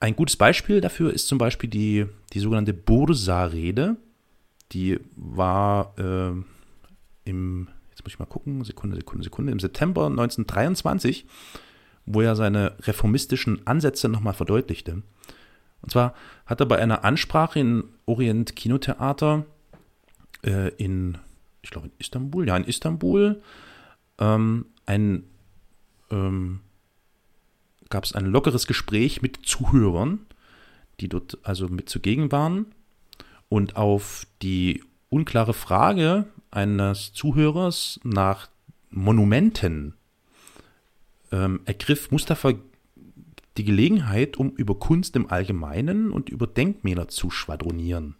[0.00, 3.96] ein gutes Beispiel dafür ist zum Beispiel die, die sogenannte Bursa-Rede.
[4.72, 6.32] Die war äh,
[7.24, 11.26] im, jetzt muss ich mal gucken, Sekunde, Sekunde, Sekunde, im September 1923,
[12.06, 15.02] wo er seine reformistischen Ansätze nochmal verdeutlichte.
[15.82, 16.14] Und zwar
[16.46, 19.44] hat er bei einer Ansprache in Orient Kinotheater
[20.44, 21.18] äh, in,
[21.62, 23.42] ich glaube in Istanbul, ja in Istanbul,
[24.18, 25.24] ähm, ein
[26.10, 26.60] ähm,
[27.88, 30.20] gab es ein lockeres Gespräch mit Zuhörern,
[31.00, 32.66] die dort also mit zugegen waren.
[33.48, 38.48] Und auf die unklare Frage eines Zuhörers nach
[38.90, 39.94] Monumenten
[41.30, 42.52] ähm, ergriff Mustafa
[43.56, 48.16] die Gelegenheit, um über Kunst im Allgemeinen und über Denkmäler zu schwadronieren.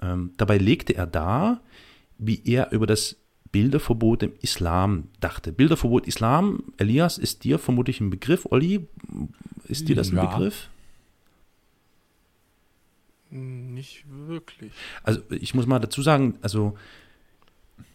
[0.00, 1.62] Ähm, dabei legte er dar,
[2.18, 3.16] wie er über das
[3.50, 5.52] Bilderverbot im Islam dachte.
[5.52, 8.46] Bilderverbot Islam, Elias, ist dir vermutlich ein Begriff.
[8.50, 8.86] Olli,
[9.68, 10.26] ist dir das ein ja.
[10.26, 10.68] Begriff?
[13.30, 14.72] Nicht wirklich.
[15.02, 16.76] Also ich muss mal dazu sagen, also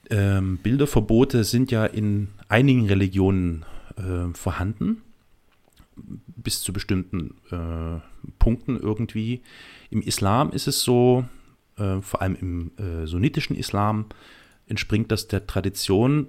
[0.09, 3.65] ähm, Bilderverbote sind ja in einigen Religionen
[3.97, 5.01] äh, vorhanden,
[6.35, 7.99] bis zu bestimmten äh,
[8.39, 9.41] Punkten irgendwie.
[9.89, 11.25] Im Islam ist es so,
[11.77, 14.05] äh, vor allem im äh, sunnitischen Islam,
[14.67, 16.27] entspringt das der Tradition,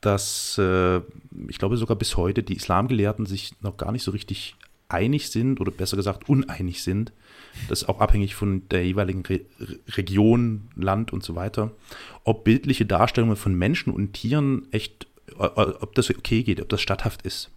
[0.00, 0.98] dass äh,
[1.48, 4.54] ich glaube sogar bis heute die Islamgelehrten sich noch gar nicht so richtig
[4.88, 7.12] einig sind oder besser gesagt uneinig sind.
[7.68, 9.40] Das ist auch abhängig von der jeweiligen Re
[9.88, 11.72] Region, Land und so weiter.
[12.24, 17.22] Ob bildliche Darstellungen von Menschen und Tieren echt, ob das okay geht, ob das statthaft
[17.22, 17.50] ist.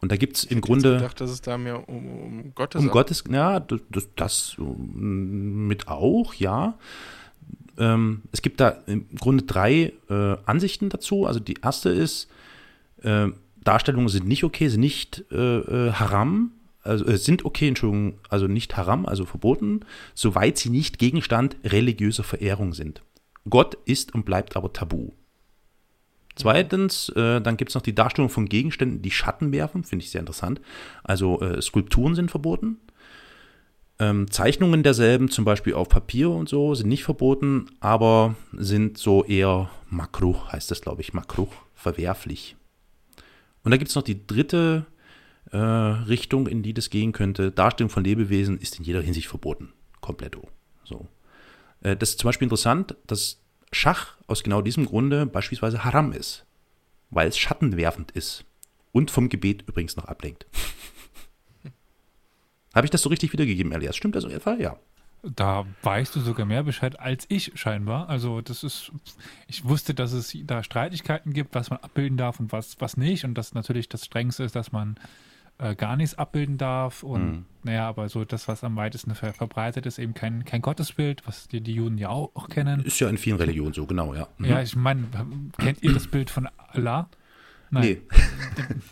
[0.00, 0.96] Und da gibt es im Grunde.
[0.96, 2.80] Ich dachte, dass es da mehr um, um Gottes.
[2.80, 6.78] Um Gottes, ja, das, das, das mit auch, ja.
[7.78, 11.26] Ähm, es gibt da im Grunde drei äh, Ansichten dazu.
[11.26, 12.28] Also die erste ist,
[13.02, 13.28] äh,
[13.62, 18.46] Darstellungen sind nicht okay, sind nicht äh, äh haram, also äh, sind okay, Entschuldigung, also
[18.46, 19.80] nicht haram, also verboten,
[20.14, 23.02] soweit sie nicht Gegenstand religiöser Verehrung sind.
[23.48, 25.10] Gott ist und bleibt aber tabu.
[26.36, 30.10] Zweitens, äh, dann gibt es noch die Darstellung von Gegenständen, die Schatten werfen, finde ich
[30.10, 30.60] sehr interessant.
[31.02, 32.76] Also äh, Skulpturen sind verboten.
[33.98, 39.24] Ähm, Zeichnungen derselben, zum Beispiel auf Papier und so, sind nicht verboten, aber sind so
[39.24, 42.56] eher makruch, heißt das, glaube ich, makruch, verwerflich.
[43.64, 44.84] Und da gibt es noch die dritte
[45.50, 47.50] äh, Richtung, in die das gehen könnte.
[47.50, 49.72] Darstellung von Lebewesen ist in jeder Hinsicht verboten.
[50.02, 50.48] Kompletto.
[50.84, 51.08] So.
[51.80, 53.40] Äh, das ist zum Beispiel interessant, dass
[53.72, 56.44] Schach aus genau diesem Grunde beispielsweise haram ist,
[57.10, 58.44] weil es schattenwerfend ist
[58.92, 60.46] und vom Gebet übrigens noch ablenkt.
[62.74, 63.96] Habe ich das so richtig wiedergegeben, Elias?
[63.96, 64.54] Stimmt das in etwa?
[64.54, 64.76] Ja.
[65.22, 68.08] Da weißt du sogar mehr Bescheid als ich scheinbar.
[68.08, 68.92] Also das ist,
[69.48, 73.24] ich wusste, dass es da Streitigkeiten gibt, was man abbilden darf und was, was nicht.
[73.24, 75.00] Und dass natürlich das Strengste ist, dass man
[75.58, 77.02] äh, gar nichts abbilden darf.
[77.02, 77.44] Und mhm.
[77.62, 81.48] naja, aber so das, was am weitesten ver verbreitet ist, eben kein, kein Gottesbild, was
[81.48, 82.84] die, die Juden ja auch, auch, kennen.
[82.84, 84.28] Ist ja in vielen Religionen so, genau, ja.
[84.38, 84.44] Mhm.
[84.46, 85.06] Ja, ich meine,
[85.58, 87.08] kennt ihr das Bild von Allah?
[87.70, 87.98] Nein.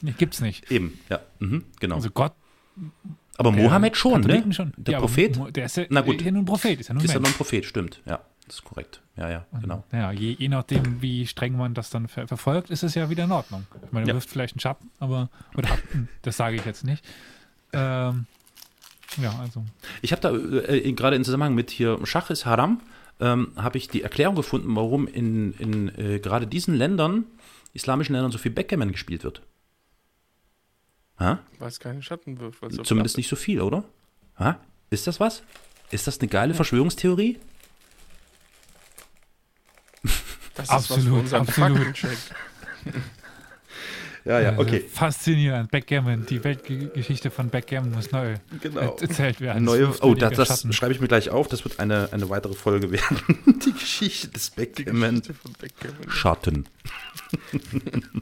[0.02, 0.12] Nee.
[0.18, 0.70] Gibt's nicht.
[0.70, 1.20] Eben, ja.
[1.38, 1.96] Mhm, genau.
[1.96, 2.32] Also Gott
[3.36, 4.44] aber Mohammed schon, ne?
[4.52, 4.72] Schon.
[4.76, 5.56] Der ja, Prophet?
[5.56, 6.16] Der ist ja, Na gut.
[6.16, 6.80] ist ja nur ein Prophet.
[6.80, 8.00] Ist ja nur ein, ist ja nur ein Prophet, stimmt.
[8.06, 9.01] Ja, das ist korrekt.
[9.16, 9.84] Ja, ja, genau.
[9.92, 13.24] Ja, je, je, nachdem, wie streng man das dann ver verfolgt, ist es ja wieder
[13.24, 13.66] in Ordnung.
[13.84, 14.14] Ich meine, ja.
[14.14, 15.68] wirft vielleicht einen Schatten, aber, oder,
[16.22, 17.05] das sage ich jetzt nicht.
[17.72, 18.26] Ähm,
[19.16, 19.64] ja, also.
[20.03, 22.80] Ich habe da äh, gerade im Zusammenhang mit hier Schach ist Haram,
[23.20, 27.24] ähm, habe ich die Erklärung gefunden, warum in, in äh, gerade diesen Ländern,
[27.72, 29.42] islamischen Ländern, so viel Backgammon gespielt wird.
[31.18, 31.38] Ha?
[31.59, 32.59] Weil es keine Schatten wirft.
[32.70, 33.84] So Zumindest nicht so viel, oder?
[34.38, 34.59] Ha?
[34.90, 35.42] Ist das was?
[35.90, 36.57] Ist das eine geile ja.
[36.57, 37.38] Verschwörungstheorie?
[40.55, 42.02] Das ist absolut, absolut.
[44.24, 44.76] ja, ja, okay.
[44.76, 45.70] Also faszinierend.
[45.70, 48.96] Backgammon, die Weltgeschichte von Backgammon muss neu genau.
[49.00, 49.64] erzählt werden.
[49.64, 51.48] Neue, oh, das, das schreibe ich mir gleich auf.
[51.48, 53.20] Das wird eine, eine weitere Folge werden.
[53.66, 55.20] die Geschichte des Backgammon.
[55.20, 56.11] Geschichte von Backgammon.
[56.11, 56.66] Schatten.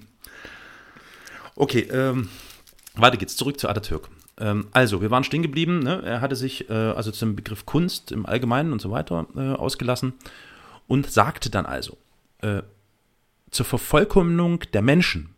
[1.55, 2.31] okay, ähm,
[2.95, 4.09] weiter geht's, zurück zu Atatürk.
[4.39, 5.81] Ähm, also, wir waren stehen geblieben.
[5.81, 6.03] Ne?
[6.05, 10.15] Er hatte sich äh, also zum Begriff Kunst im Allgemeinen und so weiter äh, ausgelassen
[10.89, 11.97] und sagte dann also,
[12.43, 12.63] äh,
[13.51, 15.35] zur Vervollkommnung der Menschen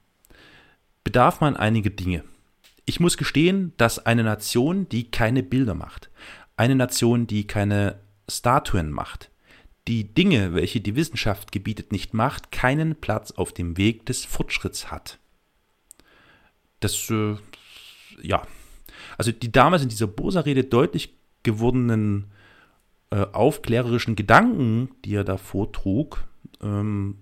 [1.02, 2.24] bedarf man einige Dinge.
[2.86, 6.10] Ich muss gestehen, dass eine Nation, die keine Bilder macht,
[6.56, 9.30] eine Nation, die keine Statuen macht,
[9.88, 14.90] die Dinge, welche die Wissenschaft gebietet, nicht macht, keinen Platz auf dem Weg des Fortschritts
[14.90, 15.18] hat
[16.84, 17.36] das, äh,
[18.22, 18.46] ja,
[19.18, 22.30] also die damals in dieser Bosa-Rede deutlich gewordenen
[23.10, 26.24] äh, aufklärerischen Gedanken, die er da vortrug,
[26.62, 27.18] ähm,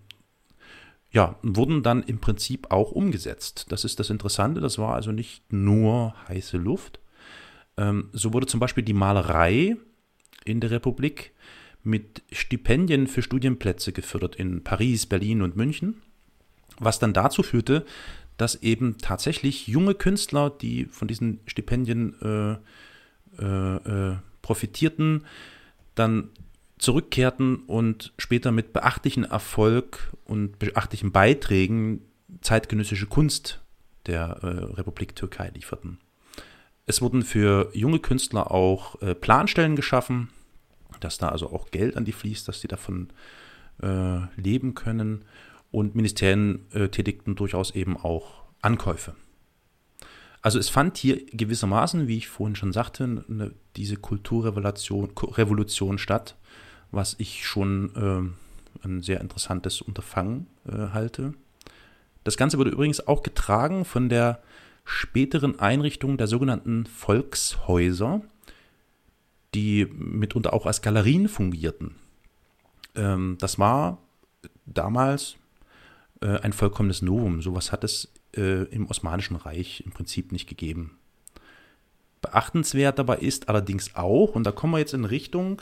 [1.10, 3.66] ja, wurden dann im Prinzip auch umgesetzt.
[3.68, 7.00] Das ist das Interessante, das war also nicht nur heiße Luft.
[7.76, 9.76] Ähm, so wurde zum Beispiel die Malerei
[10.44, 11.32] in der Republik
[11.82, 16.00] mit Stipendien für Studienplätze gefördert in Paris, Berlin und München,
[16.78, 17.84] was dann dazu führte,
[18.36, 22.56] dass eben tatsächlich junge Künstler, die von diesen Stipendien äh,
[23.42, 25.26] äh, äh, profitierten,
[25.94, 26.30] dann
[26.82, 32.02] zurückkehrten und später mit beachtlichem Erfolg und beachtlichen Beiträgen
[32.40, 33.60] zeitgenössische Kunst
[34.06, 35.98] der äh, Republik Türkei lieferten.
[36.84, 40.30] Es wurden für junge Künstler auch äh, Planstellen geschaffen,
[40.98, 43.10] dass da also auch Geld an die fließt, dass sie davon
[43.80, 45.24] äh, leben können.
[45.70, 49.14] Und Ministerien äh, tätigten durchaus eben auch Ankäufe.
[50.42, 56.36] Also es fand hier gewissermaßen, wie ich vorhin schon sagte, eine, diese Kulturrevolution Revolution statt,
[56.92, 58.34] was ich schon
[58.84, 61.34] äh, ein sehr interessantes Unterfangen äh, halte.
[62.24, 64.42] Das Ganze wurde übrigens auch getragen von der
[64.84, 68.22] späteren Einrichtung der sogenannten Volkshäuser,
[69.54, 71.96] die mitunter auch als Galerien fungierten.
[72.94, 73.98] Ähm, das war
[74.66, 75.36] damals
[76.20, 77.42] äh, ein vollkommenes Novum.
[77.42, 80.98] Sowas hat es äh, im Osmanischen Reich im Prinzip nicht gegeben.
[82.20, 85.60] Beachtenswert dabei ist allerdings auch, und da kommen wir jetzt in Richtung,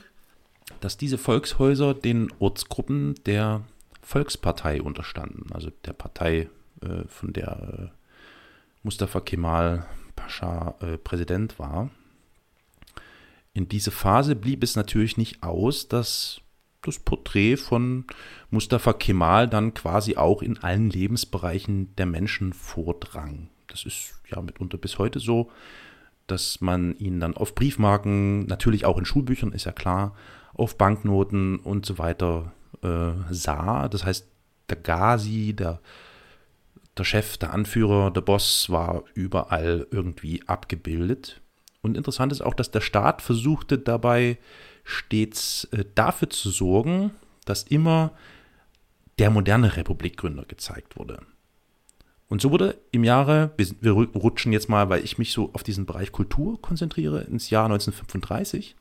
[0.80, 3.62] dass diese Volkshäuser den Ortsgruppen der
[4.02, 6.48] Volkspartei unterstanden, also der Partei,
[6.82, 7.96] äh, von der äh,
[8.82, 11.90] Mustafa Kemal Pascha äh, Präsident war.
[13.52, 16.40] In diese Phase blieb es natürlich nicht aus, dass
[16.82, 18.04] das Porträt von
[18.50, 23.48] Mustafa Kemal dann quasi auch in allen Lebensbereichen der Menschen vordrang.
[23.68, 25.50] Das ist ja mitunter bis heute so,
[26.26, 30.14] dass man ihn dann auf Briefmarken, natürlich auch in Schulbüchern, ist ja klar,
[30.54, 33.88] auf Banknoten und so weiter äh, sah.
[33.88, 34.26] Das heißt,
[34.68, 35.80] der Ghazi, der
[37.00, 41.40] der Chef, der Anführer, der Boss war überall irgendwie abgebildet.
[41.82, 44.38] Und interessant ist auch, dass der Staat versuchte dabei
[44.84, 47.12] stets äh, dafür zu sorgen,
[47.44, 48.12] dass immer
[49.18, 51.22] der moderne Republikgründer gezeigt wurde.
[52.28, 55.84] Und so wurde im Jahre, wir rutschen jetzt mal, weil ich mich so auf diesen
[55.84, 58.76] Bereich Kultur konzentriere, ins Jahr 1935.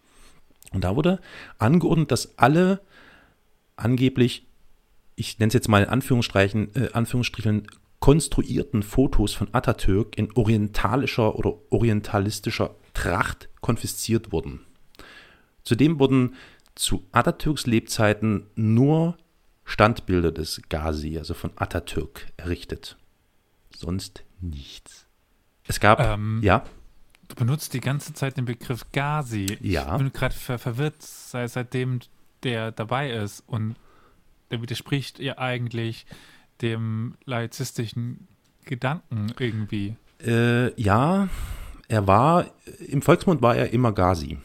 [0.71, 1.19] Und da wurde
[1.57, 2.81] angeordnet, dass alle
[3.75, 4.45] angeblich,
[5.15, 7.67] ich nenne es jetzt mal in Anführungsstrichen, äh, Anführungsstrichen
[7.99, 14.61] konstruierten Fotos von Atatürk in orientalischer oder orientalistischer Tracht konfisziert wurden.
[15.63, 16.35] Zudem wurden
[16.75, 19.17] zu Atatürks Lebzeiten nur
[19.65, 22.97] Standbilder des Ghazi, also von Atatürk, errichtet.
[23.75, 25.05] Sonst nichts.
[25.67, 26.63] Es gab, ähm, ja.
[27.29, 29.57] Du benutzt die ganze Zeit den Begriff Ghazi.
[29.61, 29.93] Ja.
[29.93, 31.99] Ich bin gerade ver verwirrt, sei seitdem
[32.43, 33.75] der dabei ist und
[34.51, 36.05] der widerspricht ja eigentlich
[36.61, 38.27] dem laizistischen
[38.65, 39.95] Gedanken irgendwie.
[40.21, 41.29] Äh, ja,
[41.87, 42.47] er war,
[42.87, 44.37] im Volksmund war er immer Gazi.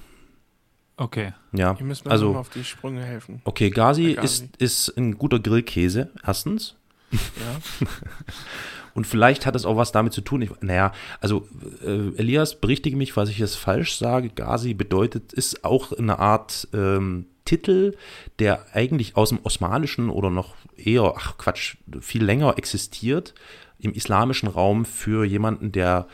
[0.97, 1.33] Okay.
[1.53, 3.41] Ja, Ihr müsst mir also, auf die Sprünge helfen.
[3.45, 4.45] Okay, Gazi, Gazi.
[4.45, 4.57] Ist,
[4.89, 6.77] ist ein guter Grillkäse, erstens.
[7.11, 7.89] Ja.
[8.95, 10.43] Und vielleicht hat es auch was damit zu tun.
[10.43, 11.49] Ich, naja, also
[11.85, 14.31] äh, Elias, berichtige mich, falls ich es falsch sage.
[14.31, 17.97] Gazi bedeutet, ist auch eine Art ähm, Titel,
[18.39, 23.35] der eigentlich aus dem Osmanischen oder noch eher, ach Quatsch, viel länger existiert,
[23.79, 26.07] im islamischen Raum für jemanden, der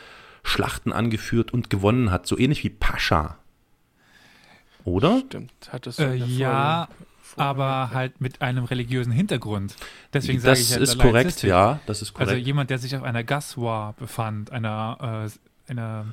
[0.43, 3.37] Schlachten angeführt und gewonnen hat, so ähnlich wie Pascha.
[4.85, 5.23] Oder?
[5.27, 6.89] Stimmt, hat es Äh, ja,
[7.37, 9.75] aber halt mit einem religiösen Hintergrund.
[10.13, 12.31] Deswegen sage das ich ja ist korrekt, ja, das ist korrekt.
[12.31, 15.27] Also jemand, der sich auf einer Gaswa befand, einer,
[15.67, 16.07] äh, einer,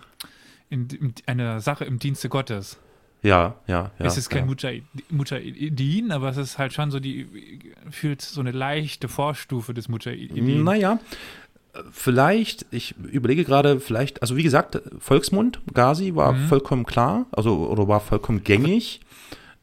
[0.70, 2.78] in, in, einer Sache im Dienste Gottes.
[3.24, 4.06] ja, ja, ja.
[4.06, 4.54] es ist kein ja.
[4.54, 7.28] Mujahid- Mujahideen, aber es ist halt schon so die,
[7.90, 10.64] fühlt so eine leichte Vorstufe des Mujahideen.
[10.64, 11.00] Naja,
[11.92, 16.48] vielleicht, ich überlege gerade, vielleicht, also wie gesagt, Volksmund, Gazi war Mhm.
[16.48, 19.02] vollkommen klar, also oder war vollkommen gängig.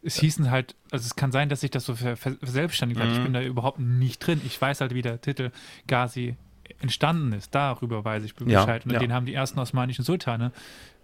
[0.04, 3.08] Es hießen halt, also es kann sein, dass sich das so ver ver- verselbstständigt hat.
[3.10, 3.24] Ich Mhm.
[3.24, 4.40] bin da überhaupt nicht drin.
[4.44, 5.50] Ich weiß halt, wie der Titel
[5.86, 6.36] Ghazi
[6.80, 7.54] entstanden ist.
[7.54, 8.84] Darüber weiß ich Ja, Bescheid.
[8.84, 8.98] Und ja.
[8.98, 10.52] den haben die ersten osmanischen Sultane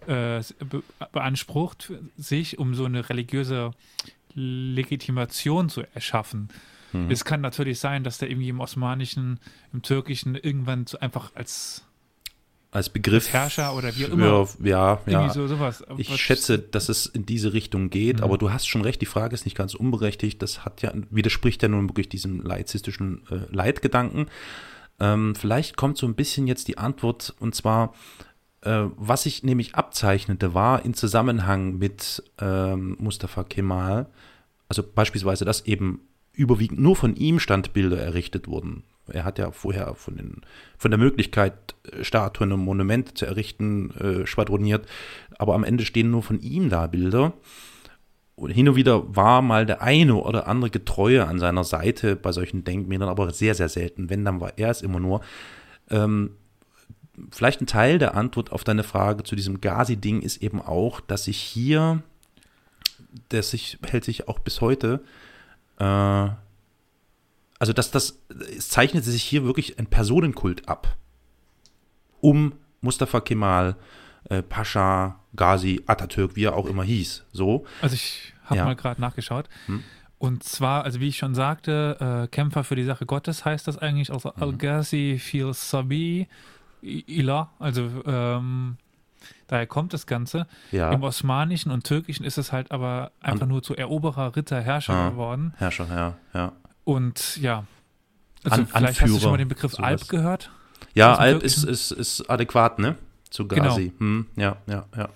[0.07, 0.81] äh, be
[1.11, 3.71] beansprucht, sich, um so eine religiöse
[4.33, 6.49] Legitimation zu erschaffen.
[6.93, 7.09] Mhm.
[7.11, 9.39] Es kann natürlich sein, dass der irgendwie im Osmanischen,
[9.73, 11.85] im Türkischen irgendwann so einfach als
[12.73, 13.31] Als Begriff.
[13.33, 14.47] Herrscher oder wie auch immer.
[14.63, 15.29] Ja, ja.
[15.29, 15.45] so.
[15.97, 18.23] Ich Was- schätze, dass es in diese Richtung geht, Mhm.
[18.23, 20.41] aber du hast schon recht, die Frage ist nicht ganz unberechtigt.
[20.41, 24.27] Das hat ja, widerspricht ja nun wirklich diesem laizistischen äh, Leitgedanken.
[25.01, 27.93] Ähm, vielleicht kommt so ein bisschen jetzt die Antwort, und zwar,
[28.61, 34.07] äh, was sich nämlich abzeichnete, war in Zusammenhang mit ähm, Mustafa Kemal,
[34.69, 35.99] also beispielsweise, dass eben
[36.31, 38.83] überwiegend nur von ihm Standbilder errichtet wurden.
[39.07, 40.41] Er hat ja vorher von, den,
[40.77, 41.53] von der Möglichkeit,
[41.91, 44.85] äh, Statuen und Monumente zu errichten, äh, schwadroniert,
[45.37, 47.33] aber am Ende stehen nur von ihm da Bilder.
[48.35, 52.31] Und hin und wieder war mal der eine oder andere Getreue an seiner Seite bei
[52.31, 54.09] solchen Denkmälern, aber sehr, sehr selten.
[54.09, 55.21] Wenn, dann war er es immer nur.
[55.89, 56.31] Ähm,
[57.29, 61.25] vielleicht ein Teil der Antwort auf deine Frage zu diesem Gazi-Ding ist eben auch, dass
[61.25, 62.01] sich hier,
[63.29, 65.01] das sich, hält sich auch bis heute,
[65.77, 66.29] äh,
[67.61, 68.19] also dass das,
[68.57, 70.97] es zeichnet sich hier wirklich ein Personenkult ab.
[72.19, 73.75] Um Mustafa Kemal,
[74.29, 77.23] äh, Pascha, Ghazi, Atatürk, wie er auch immer hieß.
[77.31, 77.65] So.
[77.81, 78.65] Also ich habe Ja.
[78.65, 79.47] mal gerade nachgeschaut.
[79.67, 79.83] Hm.
[80.17, 83.77] Und zwar, also wie ich schon sagte, äh, Kämpfer für die Sache Gottes heißt das
[83.77, 84.43] eigentlich, also Mhm.
[84.43, 86.27] Al-Ghazi fil Sabi
[86.83, 88.77] I- Ilah, also ähm,
[89.47, 90.47] daher kommt das Ganze.
[90.71, 90.91] Ja.
[90.91, 94.93] Im Osmanischen und Türkischen ist es halt aber einfach An- nur zu Eroberer, Ritter, Herrscher
[94.95, 95.09] Ah.
[95.09, 95.53] geworden.
[95.57, 96.51] Herrscher, ja, ja.
[96.83, 97.65] Und ja,
[98.43, 99.85] also An- vielleicht hast du schon Anführer, mal den Begriff sowas.
[99.85, 100.51] Alp gehört.
[100.93, 102.95] Ja, Alp ist, ist, ist adäquat, ne?
[103.29, 103.63] Zu Genau.
[103.69, 103.93] Ghazi.
[103.97, 105.09] Hm, ja, ja, ja.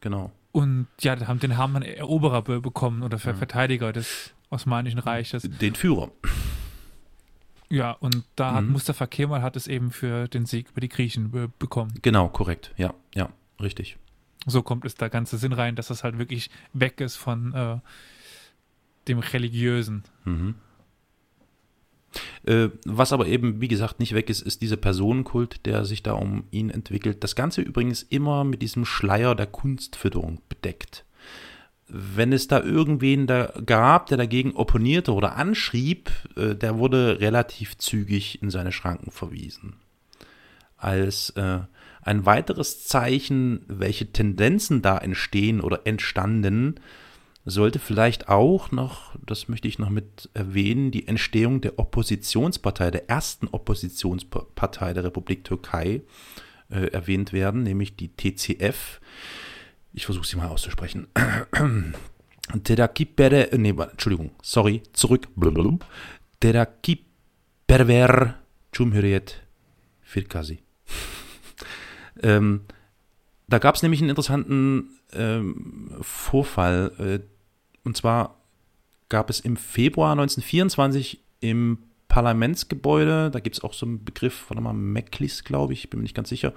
[0.00, 0.30] Genau.
[0.52, 3.34] Und ja, da haben den haben dann Eroberer be bekommen oder Ja.
[3.34, 5.42] Verteidiger des Osmanischen Reiches.
[5.42, 6.10] Den Führer.
[7.70, 8.72] Ja, und da hat Mhm.
[8.72, 11.94] Mustafa Kemal hat es eben für den Sieg über die Griechen be bekommen.
[12.02, 12.72] Genau, korrekt.
[12.76, 13.96] Ja, ja, richtig.
[14.46, 17.78] So kommt es da ganze Sinn rein, dass das halt wirklich weg ist von äh,
[19.08, 20.04] dem Religiösen.
[20.24, 20.54] Mhm.
[22.44, 26.12] Äh, was aber eben, wie gesagt, nicht weg ist, ist dieser Personenkult, der sich da
[26.12, 27.24] um ihn entwickelt.
[27.24, 31.04] Das Ganze übrigens immer mit diesem Schleier der Kunstfütterung bedeckt.
[31.88, 37.76] Wenn es da irgendwen da gab, der dagegen opponierte oder anschrieb, äh, der wurde relativ
[37.78, 39.76] zügig in seine Schranken verwiesen.
[40.76, 41.60] Als äh,
[42.02, 46.76] ein weiteres Zeichen, welche Tendenzen da entstehen oder entstanden,
[47.44, 53.10] sollte vielleicht auch noch, das möchte ich noch mit erwähnen, die Entstehung der Oppositionspartei, der
[53.10, 56.02] ersten Oppositionspartei der Republik Türkei
[56.70, 59.00] äh, erwähnt werden, nämlich die TCF.
[59.92, 61.08] Ich versuche sie mal auszusprechen.
[62.64, 65.28] Terakipere, äh, nee, Entschuldigung, sorry, zurück.
[66.40, 68.34] Terakiperver
[68.72, 69.42] Cumhuriyet
[70.02, 70.60] Firkazi.
[72.22, 72.62] ähm,
[73.48, 77.24] da gab es nämlich einen interessanten ähm, Vorfall.
[77.84, 78.36] Äh, und zwar
[79.08, 81.78] gab es im Februar 1924 im
[82.08, 86.04] Parlamentsgebäude, da gibt es auch so einen Begriff, warte mal, Meklis, glaube ich, bin mir
[86.04, 86.52] nicht ganz sicher,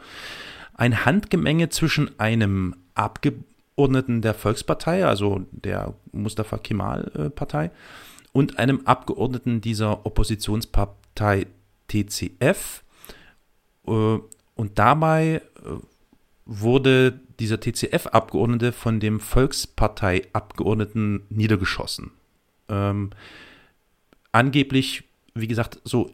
[0.73, 7.71] ein Handgemenge zwischen einem Abgeordneten der Volkspartei, also der Mustafa Kemal-Partei,
[8.34, 11.47] und einem Abgeordneten dieser Oppositionspartei
[11.88, 12.84] TCF.
[13.88, 14.19] Äh,
[14.55, 15.80] und dabei äh,
[16.47, 22.11] wurde dieser TCF-Abgeordnete von dem Volkspartei-Abgeordneten niedergeschossen.
[22.69, 23.11] Ähm,
[24.31, 25.03] angeblich,
[25.35, 26.11] wie gesagt, so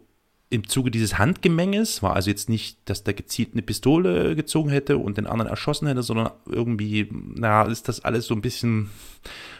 [0.49, 4.97] im Zuge dieses Handgemenges war also jetzt nicht, dass der gezielt eine Pistole gezogen hätte
[4.97, 8.89] und den anderen erschossen hätte, sondern irgendwie, na, ist das alles so ein bisschen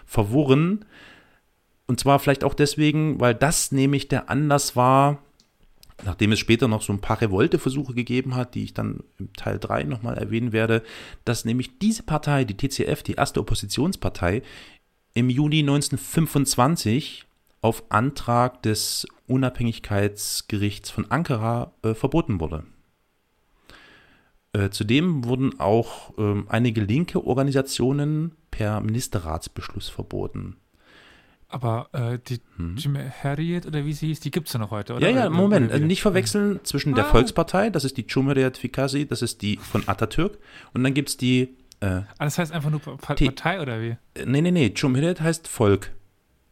[0.06, 0.86] verworren.
[1.88, 5.20] Und zwar vielleicht auch deswegen, weil das nämlich der Anlass war,
[6.04, 9.60] nachdem es später noch so ein paar Revolteversuche gegeben hat, die ich dann im Teil
[9.60, 10.84] 3 nochmal erwähnen werde,
[11.26, 14.42] dass nämlich diese Partei, die TCF, die erste Oppositionspartei,
[15.14, 17.26] im Juni 1925
[17.62, 22.66] auf Antrag des Unabhängigkeitsgerichts von Ankara äh, verboten wurde.
[24.54, 30.58] Äh, zudem wurden auch ähm, einige linke Organisationen per Ministerratsbeschluss verboten.
[31.54, 32.76] Aber äh, die Hm.
[32.78, 35.08] Jim Harriet oder wie sie hieß, die gibt es ja noch heute, oder?
[35.08, 37.10] Ja, ja, Moment, oder nicht verwechseln zwischen der Ah.
[37.10, 40.40] Volkspartei, das ist die Cumhuriyet Fikasi, das ist die von Atatürk,
[40.74, 43.96] und dann gibt es die, äh, Ah, das heißt einfach nur Partei oder wie?
[44.16, 45.92] äh, nee, nee, nee, Cumhuriyet heißt Volk.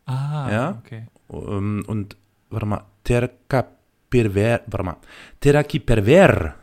[0.05, 0.81] Ah, Ja?
[0.85, 1.07] okay.
[1.31, 2.15] Ähm, und,
[2.51, 3.65] warte mal, Terka
[4.09, 4.97] Perver, warte mal,
[5.39, 6.53] Teraki Perver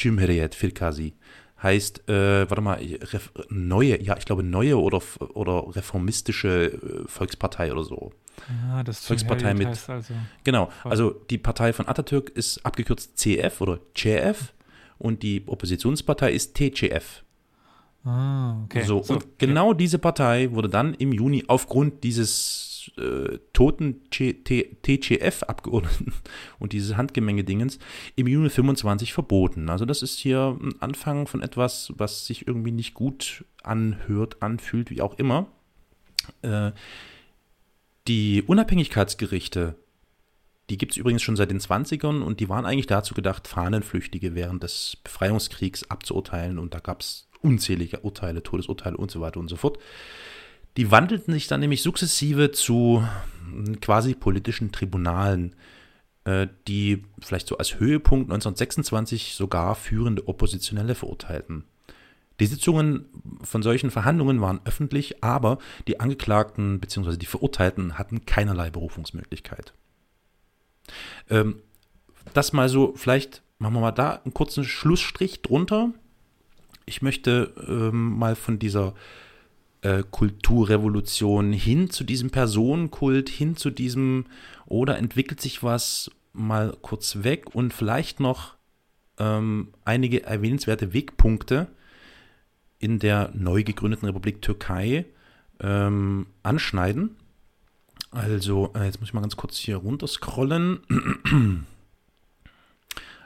[0.00, 1.14] Cumhuriyet Fikasi
[1.62, 5.02] heißt, äh, warte mal, ref, neue, ja, ich glaube neue oder,
[5.34, 8.12] oder reformistische äh, Volkspartei oder so.
[8.72, 10.14] Ah, das Volkspartei mit- also.
[10.44, 14.54] Genau, also die Partei von Atatürk ist abgekürzt CF oder CF
[14.98, 17.22] und die Oppositionspartei ist TCF.
[18.04, 18.82] Ah, okay.
[18.84, 26.12] So, und genau diese Partei wurde dann im Juni aufgrund dieses äh, toten TCF-Abgeordneten
[26.58, 27.78] und dieses Handgemenge-Dingens
[28.16, 29.68] im Juni 25 verboten.
[29.68, 34.90] Also das ist hier ein Anfang von etwas, was sich irgendwie nicht gut anhört, anfühlt,
[34.90, 35.46] wie auch immer.
[36.42, 36.72] Äh,
[38.08, 39.76] die Unabhängigkeitsgerichte,
[40.70, 44.34] die gibt es übrigens schon seit den 20ern und die waren eigentlich dazu gedacht, Fahnenflüchtige
[44.34, 49.48] während des Befreiungskriegs abzuurteilen und da gab es unzählige Urteile, Todesurteile und so weiter und
[49.48, 49.78] so fort.
[50.76, 53.04] Die wandelten sich dann nämlich sukzessive zu
[53.46, 55.54] mm, quasi politischen Tribunalen,
[56.24, 61.64] äh, die vielleicht so als Höhepunkt 1926 sogar führende Oppositionelle verurteilten.
[62.40, 63.04] Die Sitzungen
[63.42, 67.18] von solchen Verhandlungen waren öffentlich, aber die Angeklagten bzw.
[67.18, 69.74] die Verurteilten hatten keinerlei Berufungsmöglichkeit.
[71.28, 71.56] Ähm,
[72.32, 75.92] das mal so vielleicht machen wir mal da einen kurzen Schlussstrich drunter.
[76.86, 78.94] Ich möchte ähm, mal von dieser
[79.82, 84.26] äh, Kulturrevolution hin zu diesem Personenkult, hin zu diesem,
[84.66, 88.54] oder entwickelt sich was mal kurz weg und vielleicht noch
[89.18, 91.68] ähm, einige erwähnenswerte Wegpunkte
[92.78, 95.06] in der neu gegründeten Republik Türkei
[95.60, 97.16] ähm, anschneiden.
[98.10, 101.66] Also, äh, jetzt muss ich mal ganz kurz hier runterscrollen.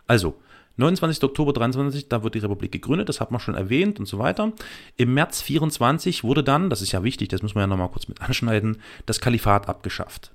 [0.07, 0.39] Also,
[0.77, 1.23] 29.
[1.23, 4.53] Oktober 23, da wird die Republik gegründet, das hat man schon erwähnt und so weiter.
[4.97, 8.09] Im März 24 wurde dann, das ist ja wichtig, das muss man ja nochmal kurz
[8.09, 10.33] mit anschneiden, das Kalifat abgeschafft.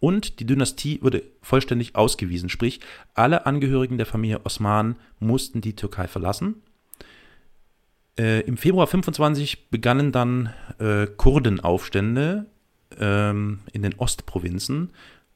[0.00, 2.80] Und die Dynastie wurde vollständig ausgewiesen, sprich,
[3.14, 6.62] alle Angehörigen der Familie Osman mussten die Türkei verlassen.
[8.18, 12.46] Äh, Im Februar 25 begannen dann äh, Kurdenaufstände
[12.98, 14.90] ähm, in den Ostprovinzen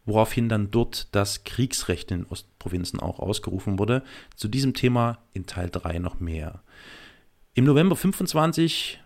[0.05, 4.03] woraufhin dann dort das Kriegsrecht in den Ostprovinzen auch ausgerufen wurde.
[4.36, 6.62] Zu diesem Thema in Teil 3 noch mehr.
[7.55, 9.00] Im November 25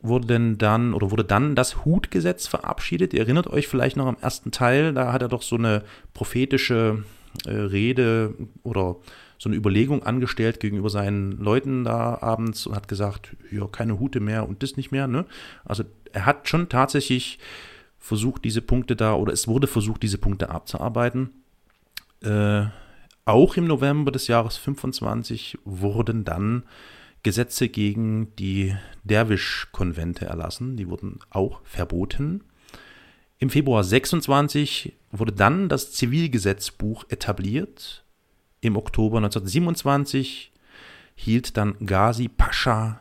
[0.00, 3.14] wurde denn dann oder wurde dann das Hutgesetz verabschiedet.
[3.14, 7.04] Ihr erinnert euch vielleicht noch am ersten Teil, da hat er doch so eine prophetische
[7.46, 8.34] äh, Rede
[8.64, 8.96] oder
[9.38, 14.20] so eine Überlegung angestellt gegenüber seinen Leuten da abends und hat gesagt, ja, keine Hute
[14.20, 15.06] mehr und das nicht mehr.
[15.06, 15.24] Ne?
[15.64, 17.38] Also er hat schon tatsächlich
[18.02, 21.30] versucht, diese Punkte da, oder es wurde versucht, diese Punkte abzuarbeiten.
[22.20, 22.64] Äh,
[23.24, 26.64] auch im November des Jahres 25 wurden dann
[27.22, 28.74] Gesetze gegen die
[29.04, 30.76] Derwisch-Konvente erlassen.
[30.76, 32.42] Die wurden auch verboten.
[33.38, 38.04] Im Februar 26 wurde dann das Zivilgesetzbuch etabliert.
[38.60, 40.52] Im Oktober 1927
[41.14, 43.00] hielt dann Ghazi Pascha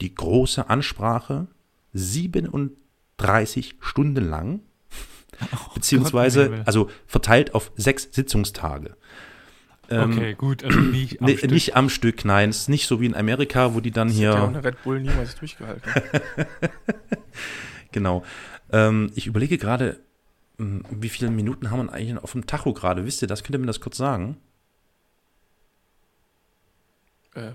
[0.00, 1.48] die große Ansprache.
[1.92, 2.70] 37
[3.18, 4.60] 30 Stunden lang.
[5.52, 8.96] Oh, beziehungsweise, Gott, also verteilt auf sechs Sitzungstage.
[9.88, 11.50] Ähm, okay, gut, also nicht am, ne, Stück.
[11.50, 12.24] nicht am Stück.
[12.24, 12.50] nein.
[12.50, 14.30] Es ist nicht so wie in Amerika, wo die dann das hier.
[14.30, 15.90] Ja ohne Red Bull niemals durchgehalten.
[17.92, 18.24] genau.
[18.70, 20.00] Ähm, ich überlege gerade,
[20.58, 23.06] hm, wie viele Minuten haben wir eigentlich auf dem Tacho gerade?
[23.06, 23.44] Wisst ihr das?
[23.44, 24.36] Könnt ihr mir das kurz sagen?
[27.34, 27.54] Ähm,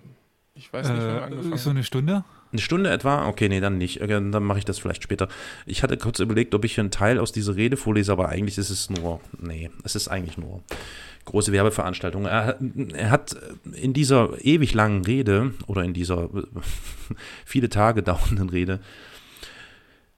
[0.55, 2.23] ich weiß nicht, wann äh, angefangen So eine Stunde?
[2.53, 3.27] Eine Stunde etwa?
[3.27, 3.99] Okay, nee, dann nicht.
[3.99, 5.27] Dann mache ich das vielleicht später.
[5.65, 8.69] Ich hatte kurz überlegt, ob ich einen Teil aus dieser Rede vorlese, aber eigentlich ist
[8.69, 10.61] es nur, nee, es ist eigentlich nur
[11.25, 12.25] große Werbeveranstaltung.
[12.25, 12.59] Er,
[12.93, 13.35] er hat
[13.73, 16.29] in dieser ewig langen Rede oder in dieser
[17.45, 18.79] viele Tage dauernden Rede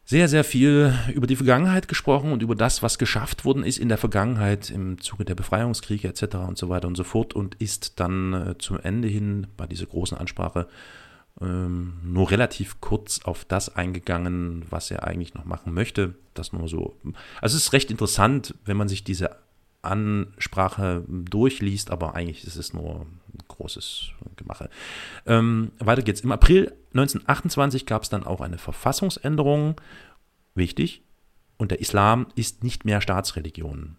[0.07, 3.89] sehr, sehr viel über die Vergangenheit gesprochen und über das, was geschafft worden ist in
[3.89, 6.35] der Vergangenheit im Zuge der Befreiungskriege etc.
[6.47, 9.87] und so weiter und so fort und ist dann äh, zum Ende hin bei dieser
[9.87, 10.67] großen Ansprache
[11.41, 16.15] ähm, nur relativ kurz auf das eingegangen, was er eigentlich noch machen möchte.
[16.33, 16.95] Das nur so.
[17.41, 19.37] Also es ist recht interessant, wenn man sich diese
[19.81, 23.05] Ansprache durchliest, aber eigentlich ist es nur
[23.47, 24.69] großes Gemache.
[25.25, 26.21] Ähm, weiter geht's.
[26.21, 29.79] Im April 1928 gab es dann auch eine Verfassungsänderung.
[30.55, 31.03] Wichtig.
[31.57, 33.97] Und der Islam ist nicht mehr Staatsreligion.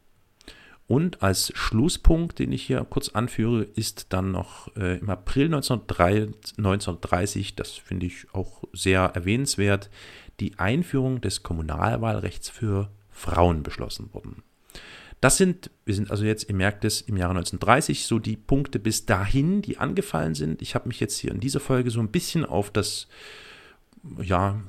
[0.88, 7.56] Und als Schlusspunkt, den ich hier kurz anführe, ist dann noch äh, im April 1930,
[7.56, 9.90] das finde ich auch sehr erwähnenswert,
[10.38, 14.44] die Einführung des Kommunalwahlrechts für Frauen beschlossen worden.
[15.20, 18.78] Das sind, wir sind also jetzt, ihr merkt es, im Jahre 1930 so die Punkte
[18.78, 20.62] bis dahin, die angefallen sind.
[20.62, 23.08] Ich habe mich jetzt hier in dieser Folge so ein bisschen auf das
[24.20, 24.60] ja,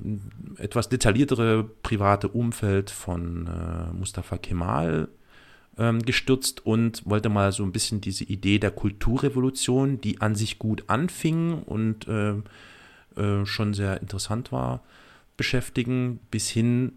[0.58, 5.10] etwas detailliertere private Umfeld von äh, Mustafa Kemal
[5.78, 10.60] ähm, gestürzt und wollte mal so ein bisschen diese Idee der Kulturrevolution, die an sich
[10.60, 12.34] gut anfing und äh,
[13.16, 14.82] äh, schon sehr interessant war,
[15.38, 16.94] beschäftigen, bis hin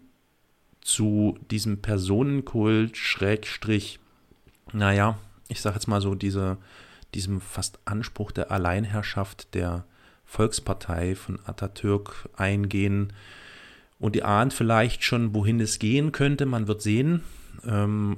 [0.81, 3.99] zu diesem Personenkult, Schrägstrich,
[4.73, 5.17] naja,
[5.47, 6.57] ich sag jetzt mal so, diese,
[7.13, 9.85] diesem fast Anspruch der Alleinherrschaft der
[10.25, 13.13] Volkspartei von Atatürk eingehen.
[13.99, 17.21] Und ihr ahnt vielleicht schon, wohin es gehen könnte, man wird sehen.
[17.65, 18.17] Ähm,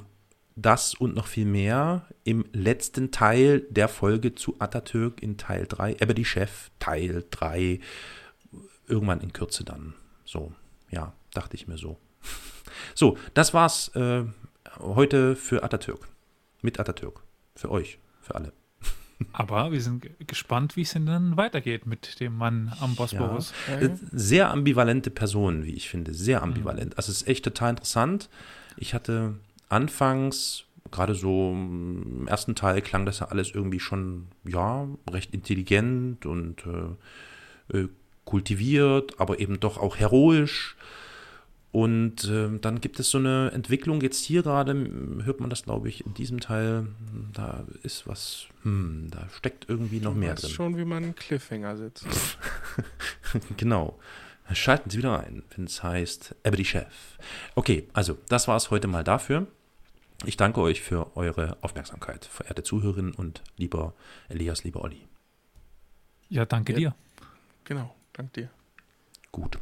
[0.56, 5.98] das und noch viel mehr im letzten Teil der Folge zu Atatürk in Teil 3,
[6.02, 7.80] aber die Chef Teil 3,
[8.88, 9.94] irgendwann in Kürze dann.
[10.26, 10.54] So,
[10.92, 11.98] ja, dachte ich mir so.
[12.96, 14.24] So, das war's äh,
[14.80, 16.08] heute für Atatürk.
[16.62, 17.22] Mit Atatürk.
[17.56, 18.52] Für euch, für alle.
[19.32, 23.54] Aber wir sind gespannt, wie es denn dann weitergeht mit dem Mann am Bosporus.
[23.68, 23.80] Ja.
[23.80, 26.14] Äh, sehr ambivalente Person, wie ich finde.
[26.14, 26.92] Sehr ambivalent.
[26.92, 26.98] Mhm.
[26.98, 28.30] Also es ist echt total interessant.
[28.76, 29.36] Ich hatte
[29.74, 36.26] anfangs, gerade so im ersten Teil, klang das ja alles irgendwie schon, ja, recht intelligent
[36.26, 37.90] und äh, äh
[38.26, 40.78] kultiviert, aber eben doch auch heroisch.
[41.74, 44.74] Und äh, dann gibt es so eine Entwicklung, jetzt hier gerade
[45.26, 46.88] hört man das, glaube ich, in diesem Teil,
[47.34, 50.52] da ist was, hm, da steckt irgendwie noch du mehr drin.
[50.52, 52.06] schon, wie man einen Cliffhanger setzt.
[53.58, 54.00] genau.
[54.54, 57.18] Schalten Sie wieder ein, wenn es heißt Ebony Chef.
[57.56, 59.48] Okay, also das war es heute mal dafür.
[60.26, 63.94] Ich danke euch für eure Aufmerksamkeit, verehrte Zuhörerinnen und lieber
[64.30, 65.02] Elias, lieber Olli.
[66.30, 66.78] Ja, danke Ja.
[66.78, 66.96] dir.
[67.66, 68.50] Genau, dank dir.
[69.32, 69.60] Gut.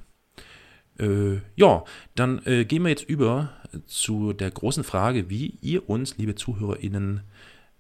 [1.00, 1.84] Äh, ja,
[2.16, 3.54] dann äh, gehen wir jetzt über
[3.88, 7.22] zu der großen Frage, wie ihr uns, liebe ZuhörerInnen,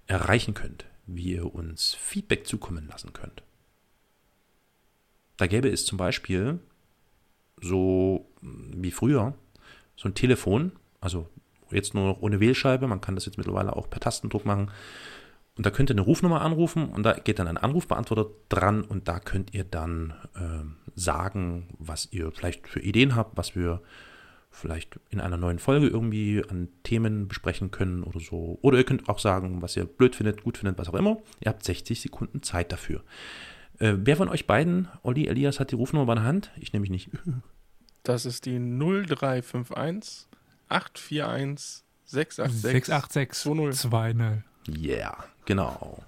[0.07, 3.43] erreichen könnt, wie ihr uns Feedback zukommen lassen könnt.
[5.37, 6.59] Da gäbe es zum Beispiel
[7.61, 9.35] so mh, wie früher
[9.95, 11.29] so ein Telefon, also
[11.71, 14.71] jetzt nur noch ohne Wählscheibe, man kann das jetzt mittlerweile auch per Tastendruck machen.
[15.57, 19.07] Und da könnt ihr eine Rufnummer anrufen und da geht dann ein Anrufbeantworter dran und
[19.07, 23.81] da könnt ihr dann ähm, sagen, was ihr vielleicht für Ideen habt, was wir
[24.49, 28.59] vielleicht in einer neuen Folge irgendwie an Themen besprechen können oder so.
[28.61, 31.17] Oder ihr könnt auch sagen, was ihr blöd findet, gut findet, was auch immer.
[31.39, 33.03] Ihr habt 60 Sekunden Zeit dafür.
[33.79, 36.51] Äh, wer von euch beiden, Olli, Elias, hat die Rufnummer bei der Hand?
[36.59, 37.09] Ich nehme mich nicht.
[38.03, 40.27] Das ist die 0351
[40.71, 44.43] 841 686 686 20.
[44.69, 46.03] Yeah, genau.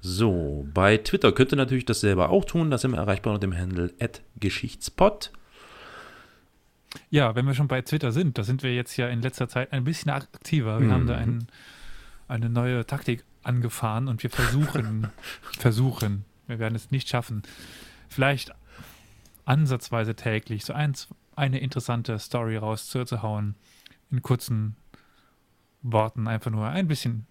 [0.00, 2.70] So, bei Twitter könnt ihr natürlich das selber auch tun.
[2.70, 3.92] Da sind wir erreichbar unter dem Handle
[4.38, 5.32] @geschichtspot.
[7.10, 9.72] Ja, wenn wir schon bei Twitter sind, da sind wir jetzt ja in letzter Zeit
[9.72, 10.78] ein bisschen aktiver.
[10.80, 10.92] Wir Mhm.
[10.92, 11.46] haben da ein,
[12.28, 15.08] eine neue Taktik angefahren und wir versuchen,
[15.58, 17.42] versuchen, wir werden es nicht schaffen,
[18.08, 18.52] vielleicht
[19.44, 20.94] ansatzweise täglich so ein,
[21.36, 23.54] eine interessante Story rauszuhauen,
[24.10, 24.74] in kurzen
[25.82, 27.26] Worten, einfach nur ein bisschen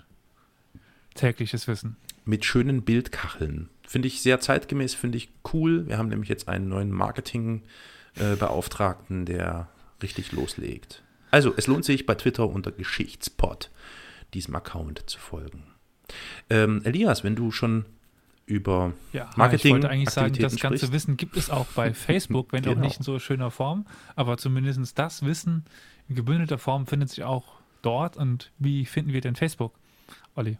[1.15, 1.97] tägliches Wissen.
[2.25, 3.69] mit schönen Bildkacheln.
[3.87, 5.87] Finde ich sehr zeitgemäß, finde ich cool.
[5.87, 9.67] Wir haben nämlich jetzt einen neuen Marketingbeauftragten, der
[10.01, 11.03] richtig loslegt.
[11.31, 13.71] Also, es lohnt sich bei Twitter unter Geschichtspot
[14.33, 15.63] diesem Account zu folgen.
[16.49, 17.85] Ähm, Elias, wenn du schon
[18.45, 20.91] über Ja, Marketing, ich wollte eigentlich sagen, das ganze sprichst.
[20.93, 22.81] Wissen gibt es auch bei Facebook, wenn auch Genau.
[22.85, 23.85] nicht in so schöner Form,
[24.15, 25.65] aber zumindest das Wissen
[26.07, 28.17] in gebündelter Form findet sich auch dort.
[28.17, 29.73] Und wie finden wir denn Facebook,
[30.35, 30.57] Olli?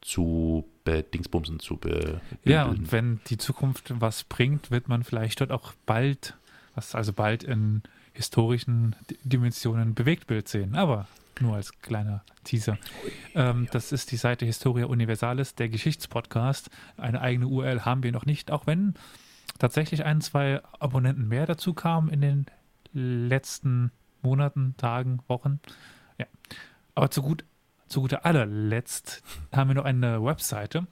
[0.00, 5.50] zu bedingsbumsen, zu be Ja, und wenn die Zukunft was bringt, wird man vielleicht dort
[5.50, 6.36] auch bald,
[6.74, 7.82] was also bald in
[8.16, 10.74] historischen Dimensionen Bewegtbild sehen.
[10.74, 11.06] Aber
[11.40, 12.78] nur als kleiner Teaser.
[13.34, 16.70] Ähm, das ist die Seite Historia Universalis, der Geschichtspodcast.
[16.96, 18.94] Eine eigene URL haben wir noch nicht, auch wenn
[19.58, 22.46] tatsächlich ein, zwei Abonnenten mehr dazu kamen in den
[22.92, 23.90] letzten
[24.22, 25.60] Monaten, Tagen, Wochen.
[26.18, 26.24] Ja.
[26.94, 27.44] Aber zu gut,
[27.88, 30.86] zu guter allerletzt haben wir noch eine Webseite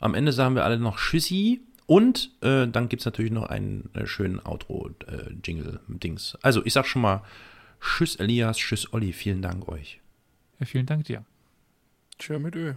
[0.00, 3.90] am Ende sagen wir alle noch Tschüssi und äh, dann gibt es natürlich noch einen
[3.94, 6.38] äh, schönen Outro-Jingle-Dings.
[6.40, 7.22] also, ich sag schon mal
[7.80, 10.00] Tschüss Elias, Tschüss Olli, vielen Dank euch.
[10.60, 11.24] Ja, vielen Dank dir.
[12.18, 12.72] Tschö mit Ö.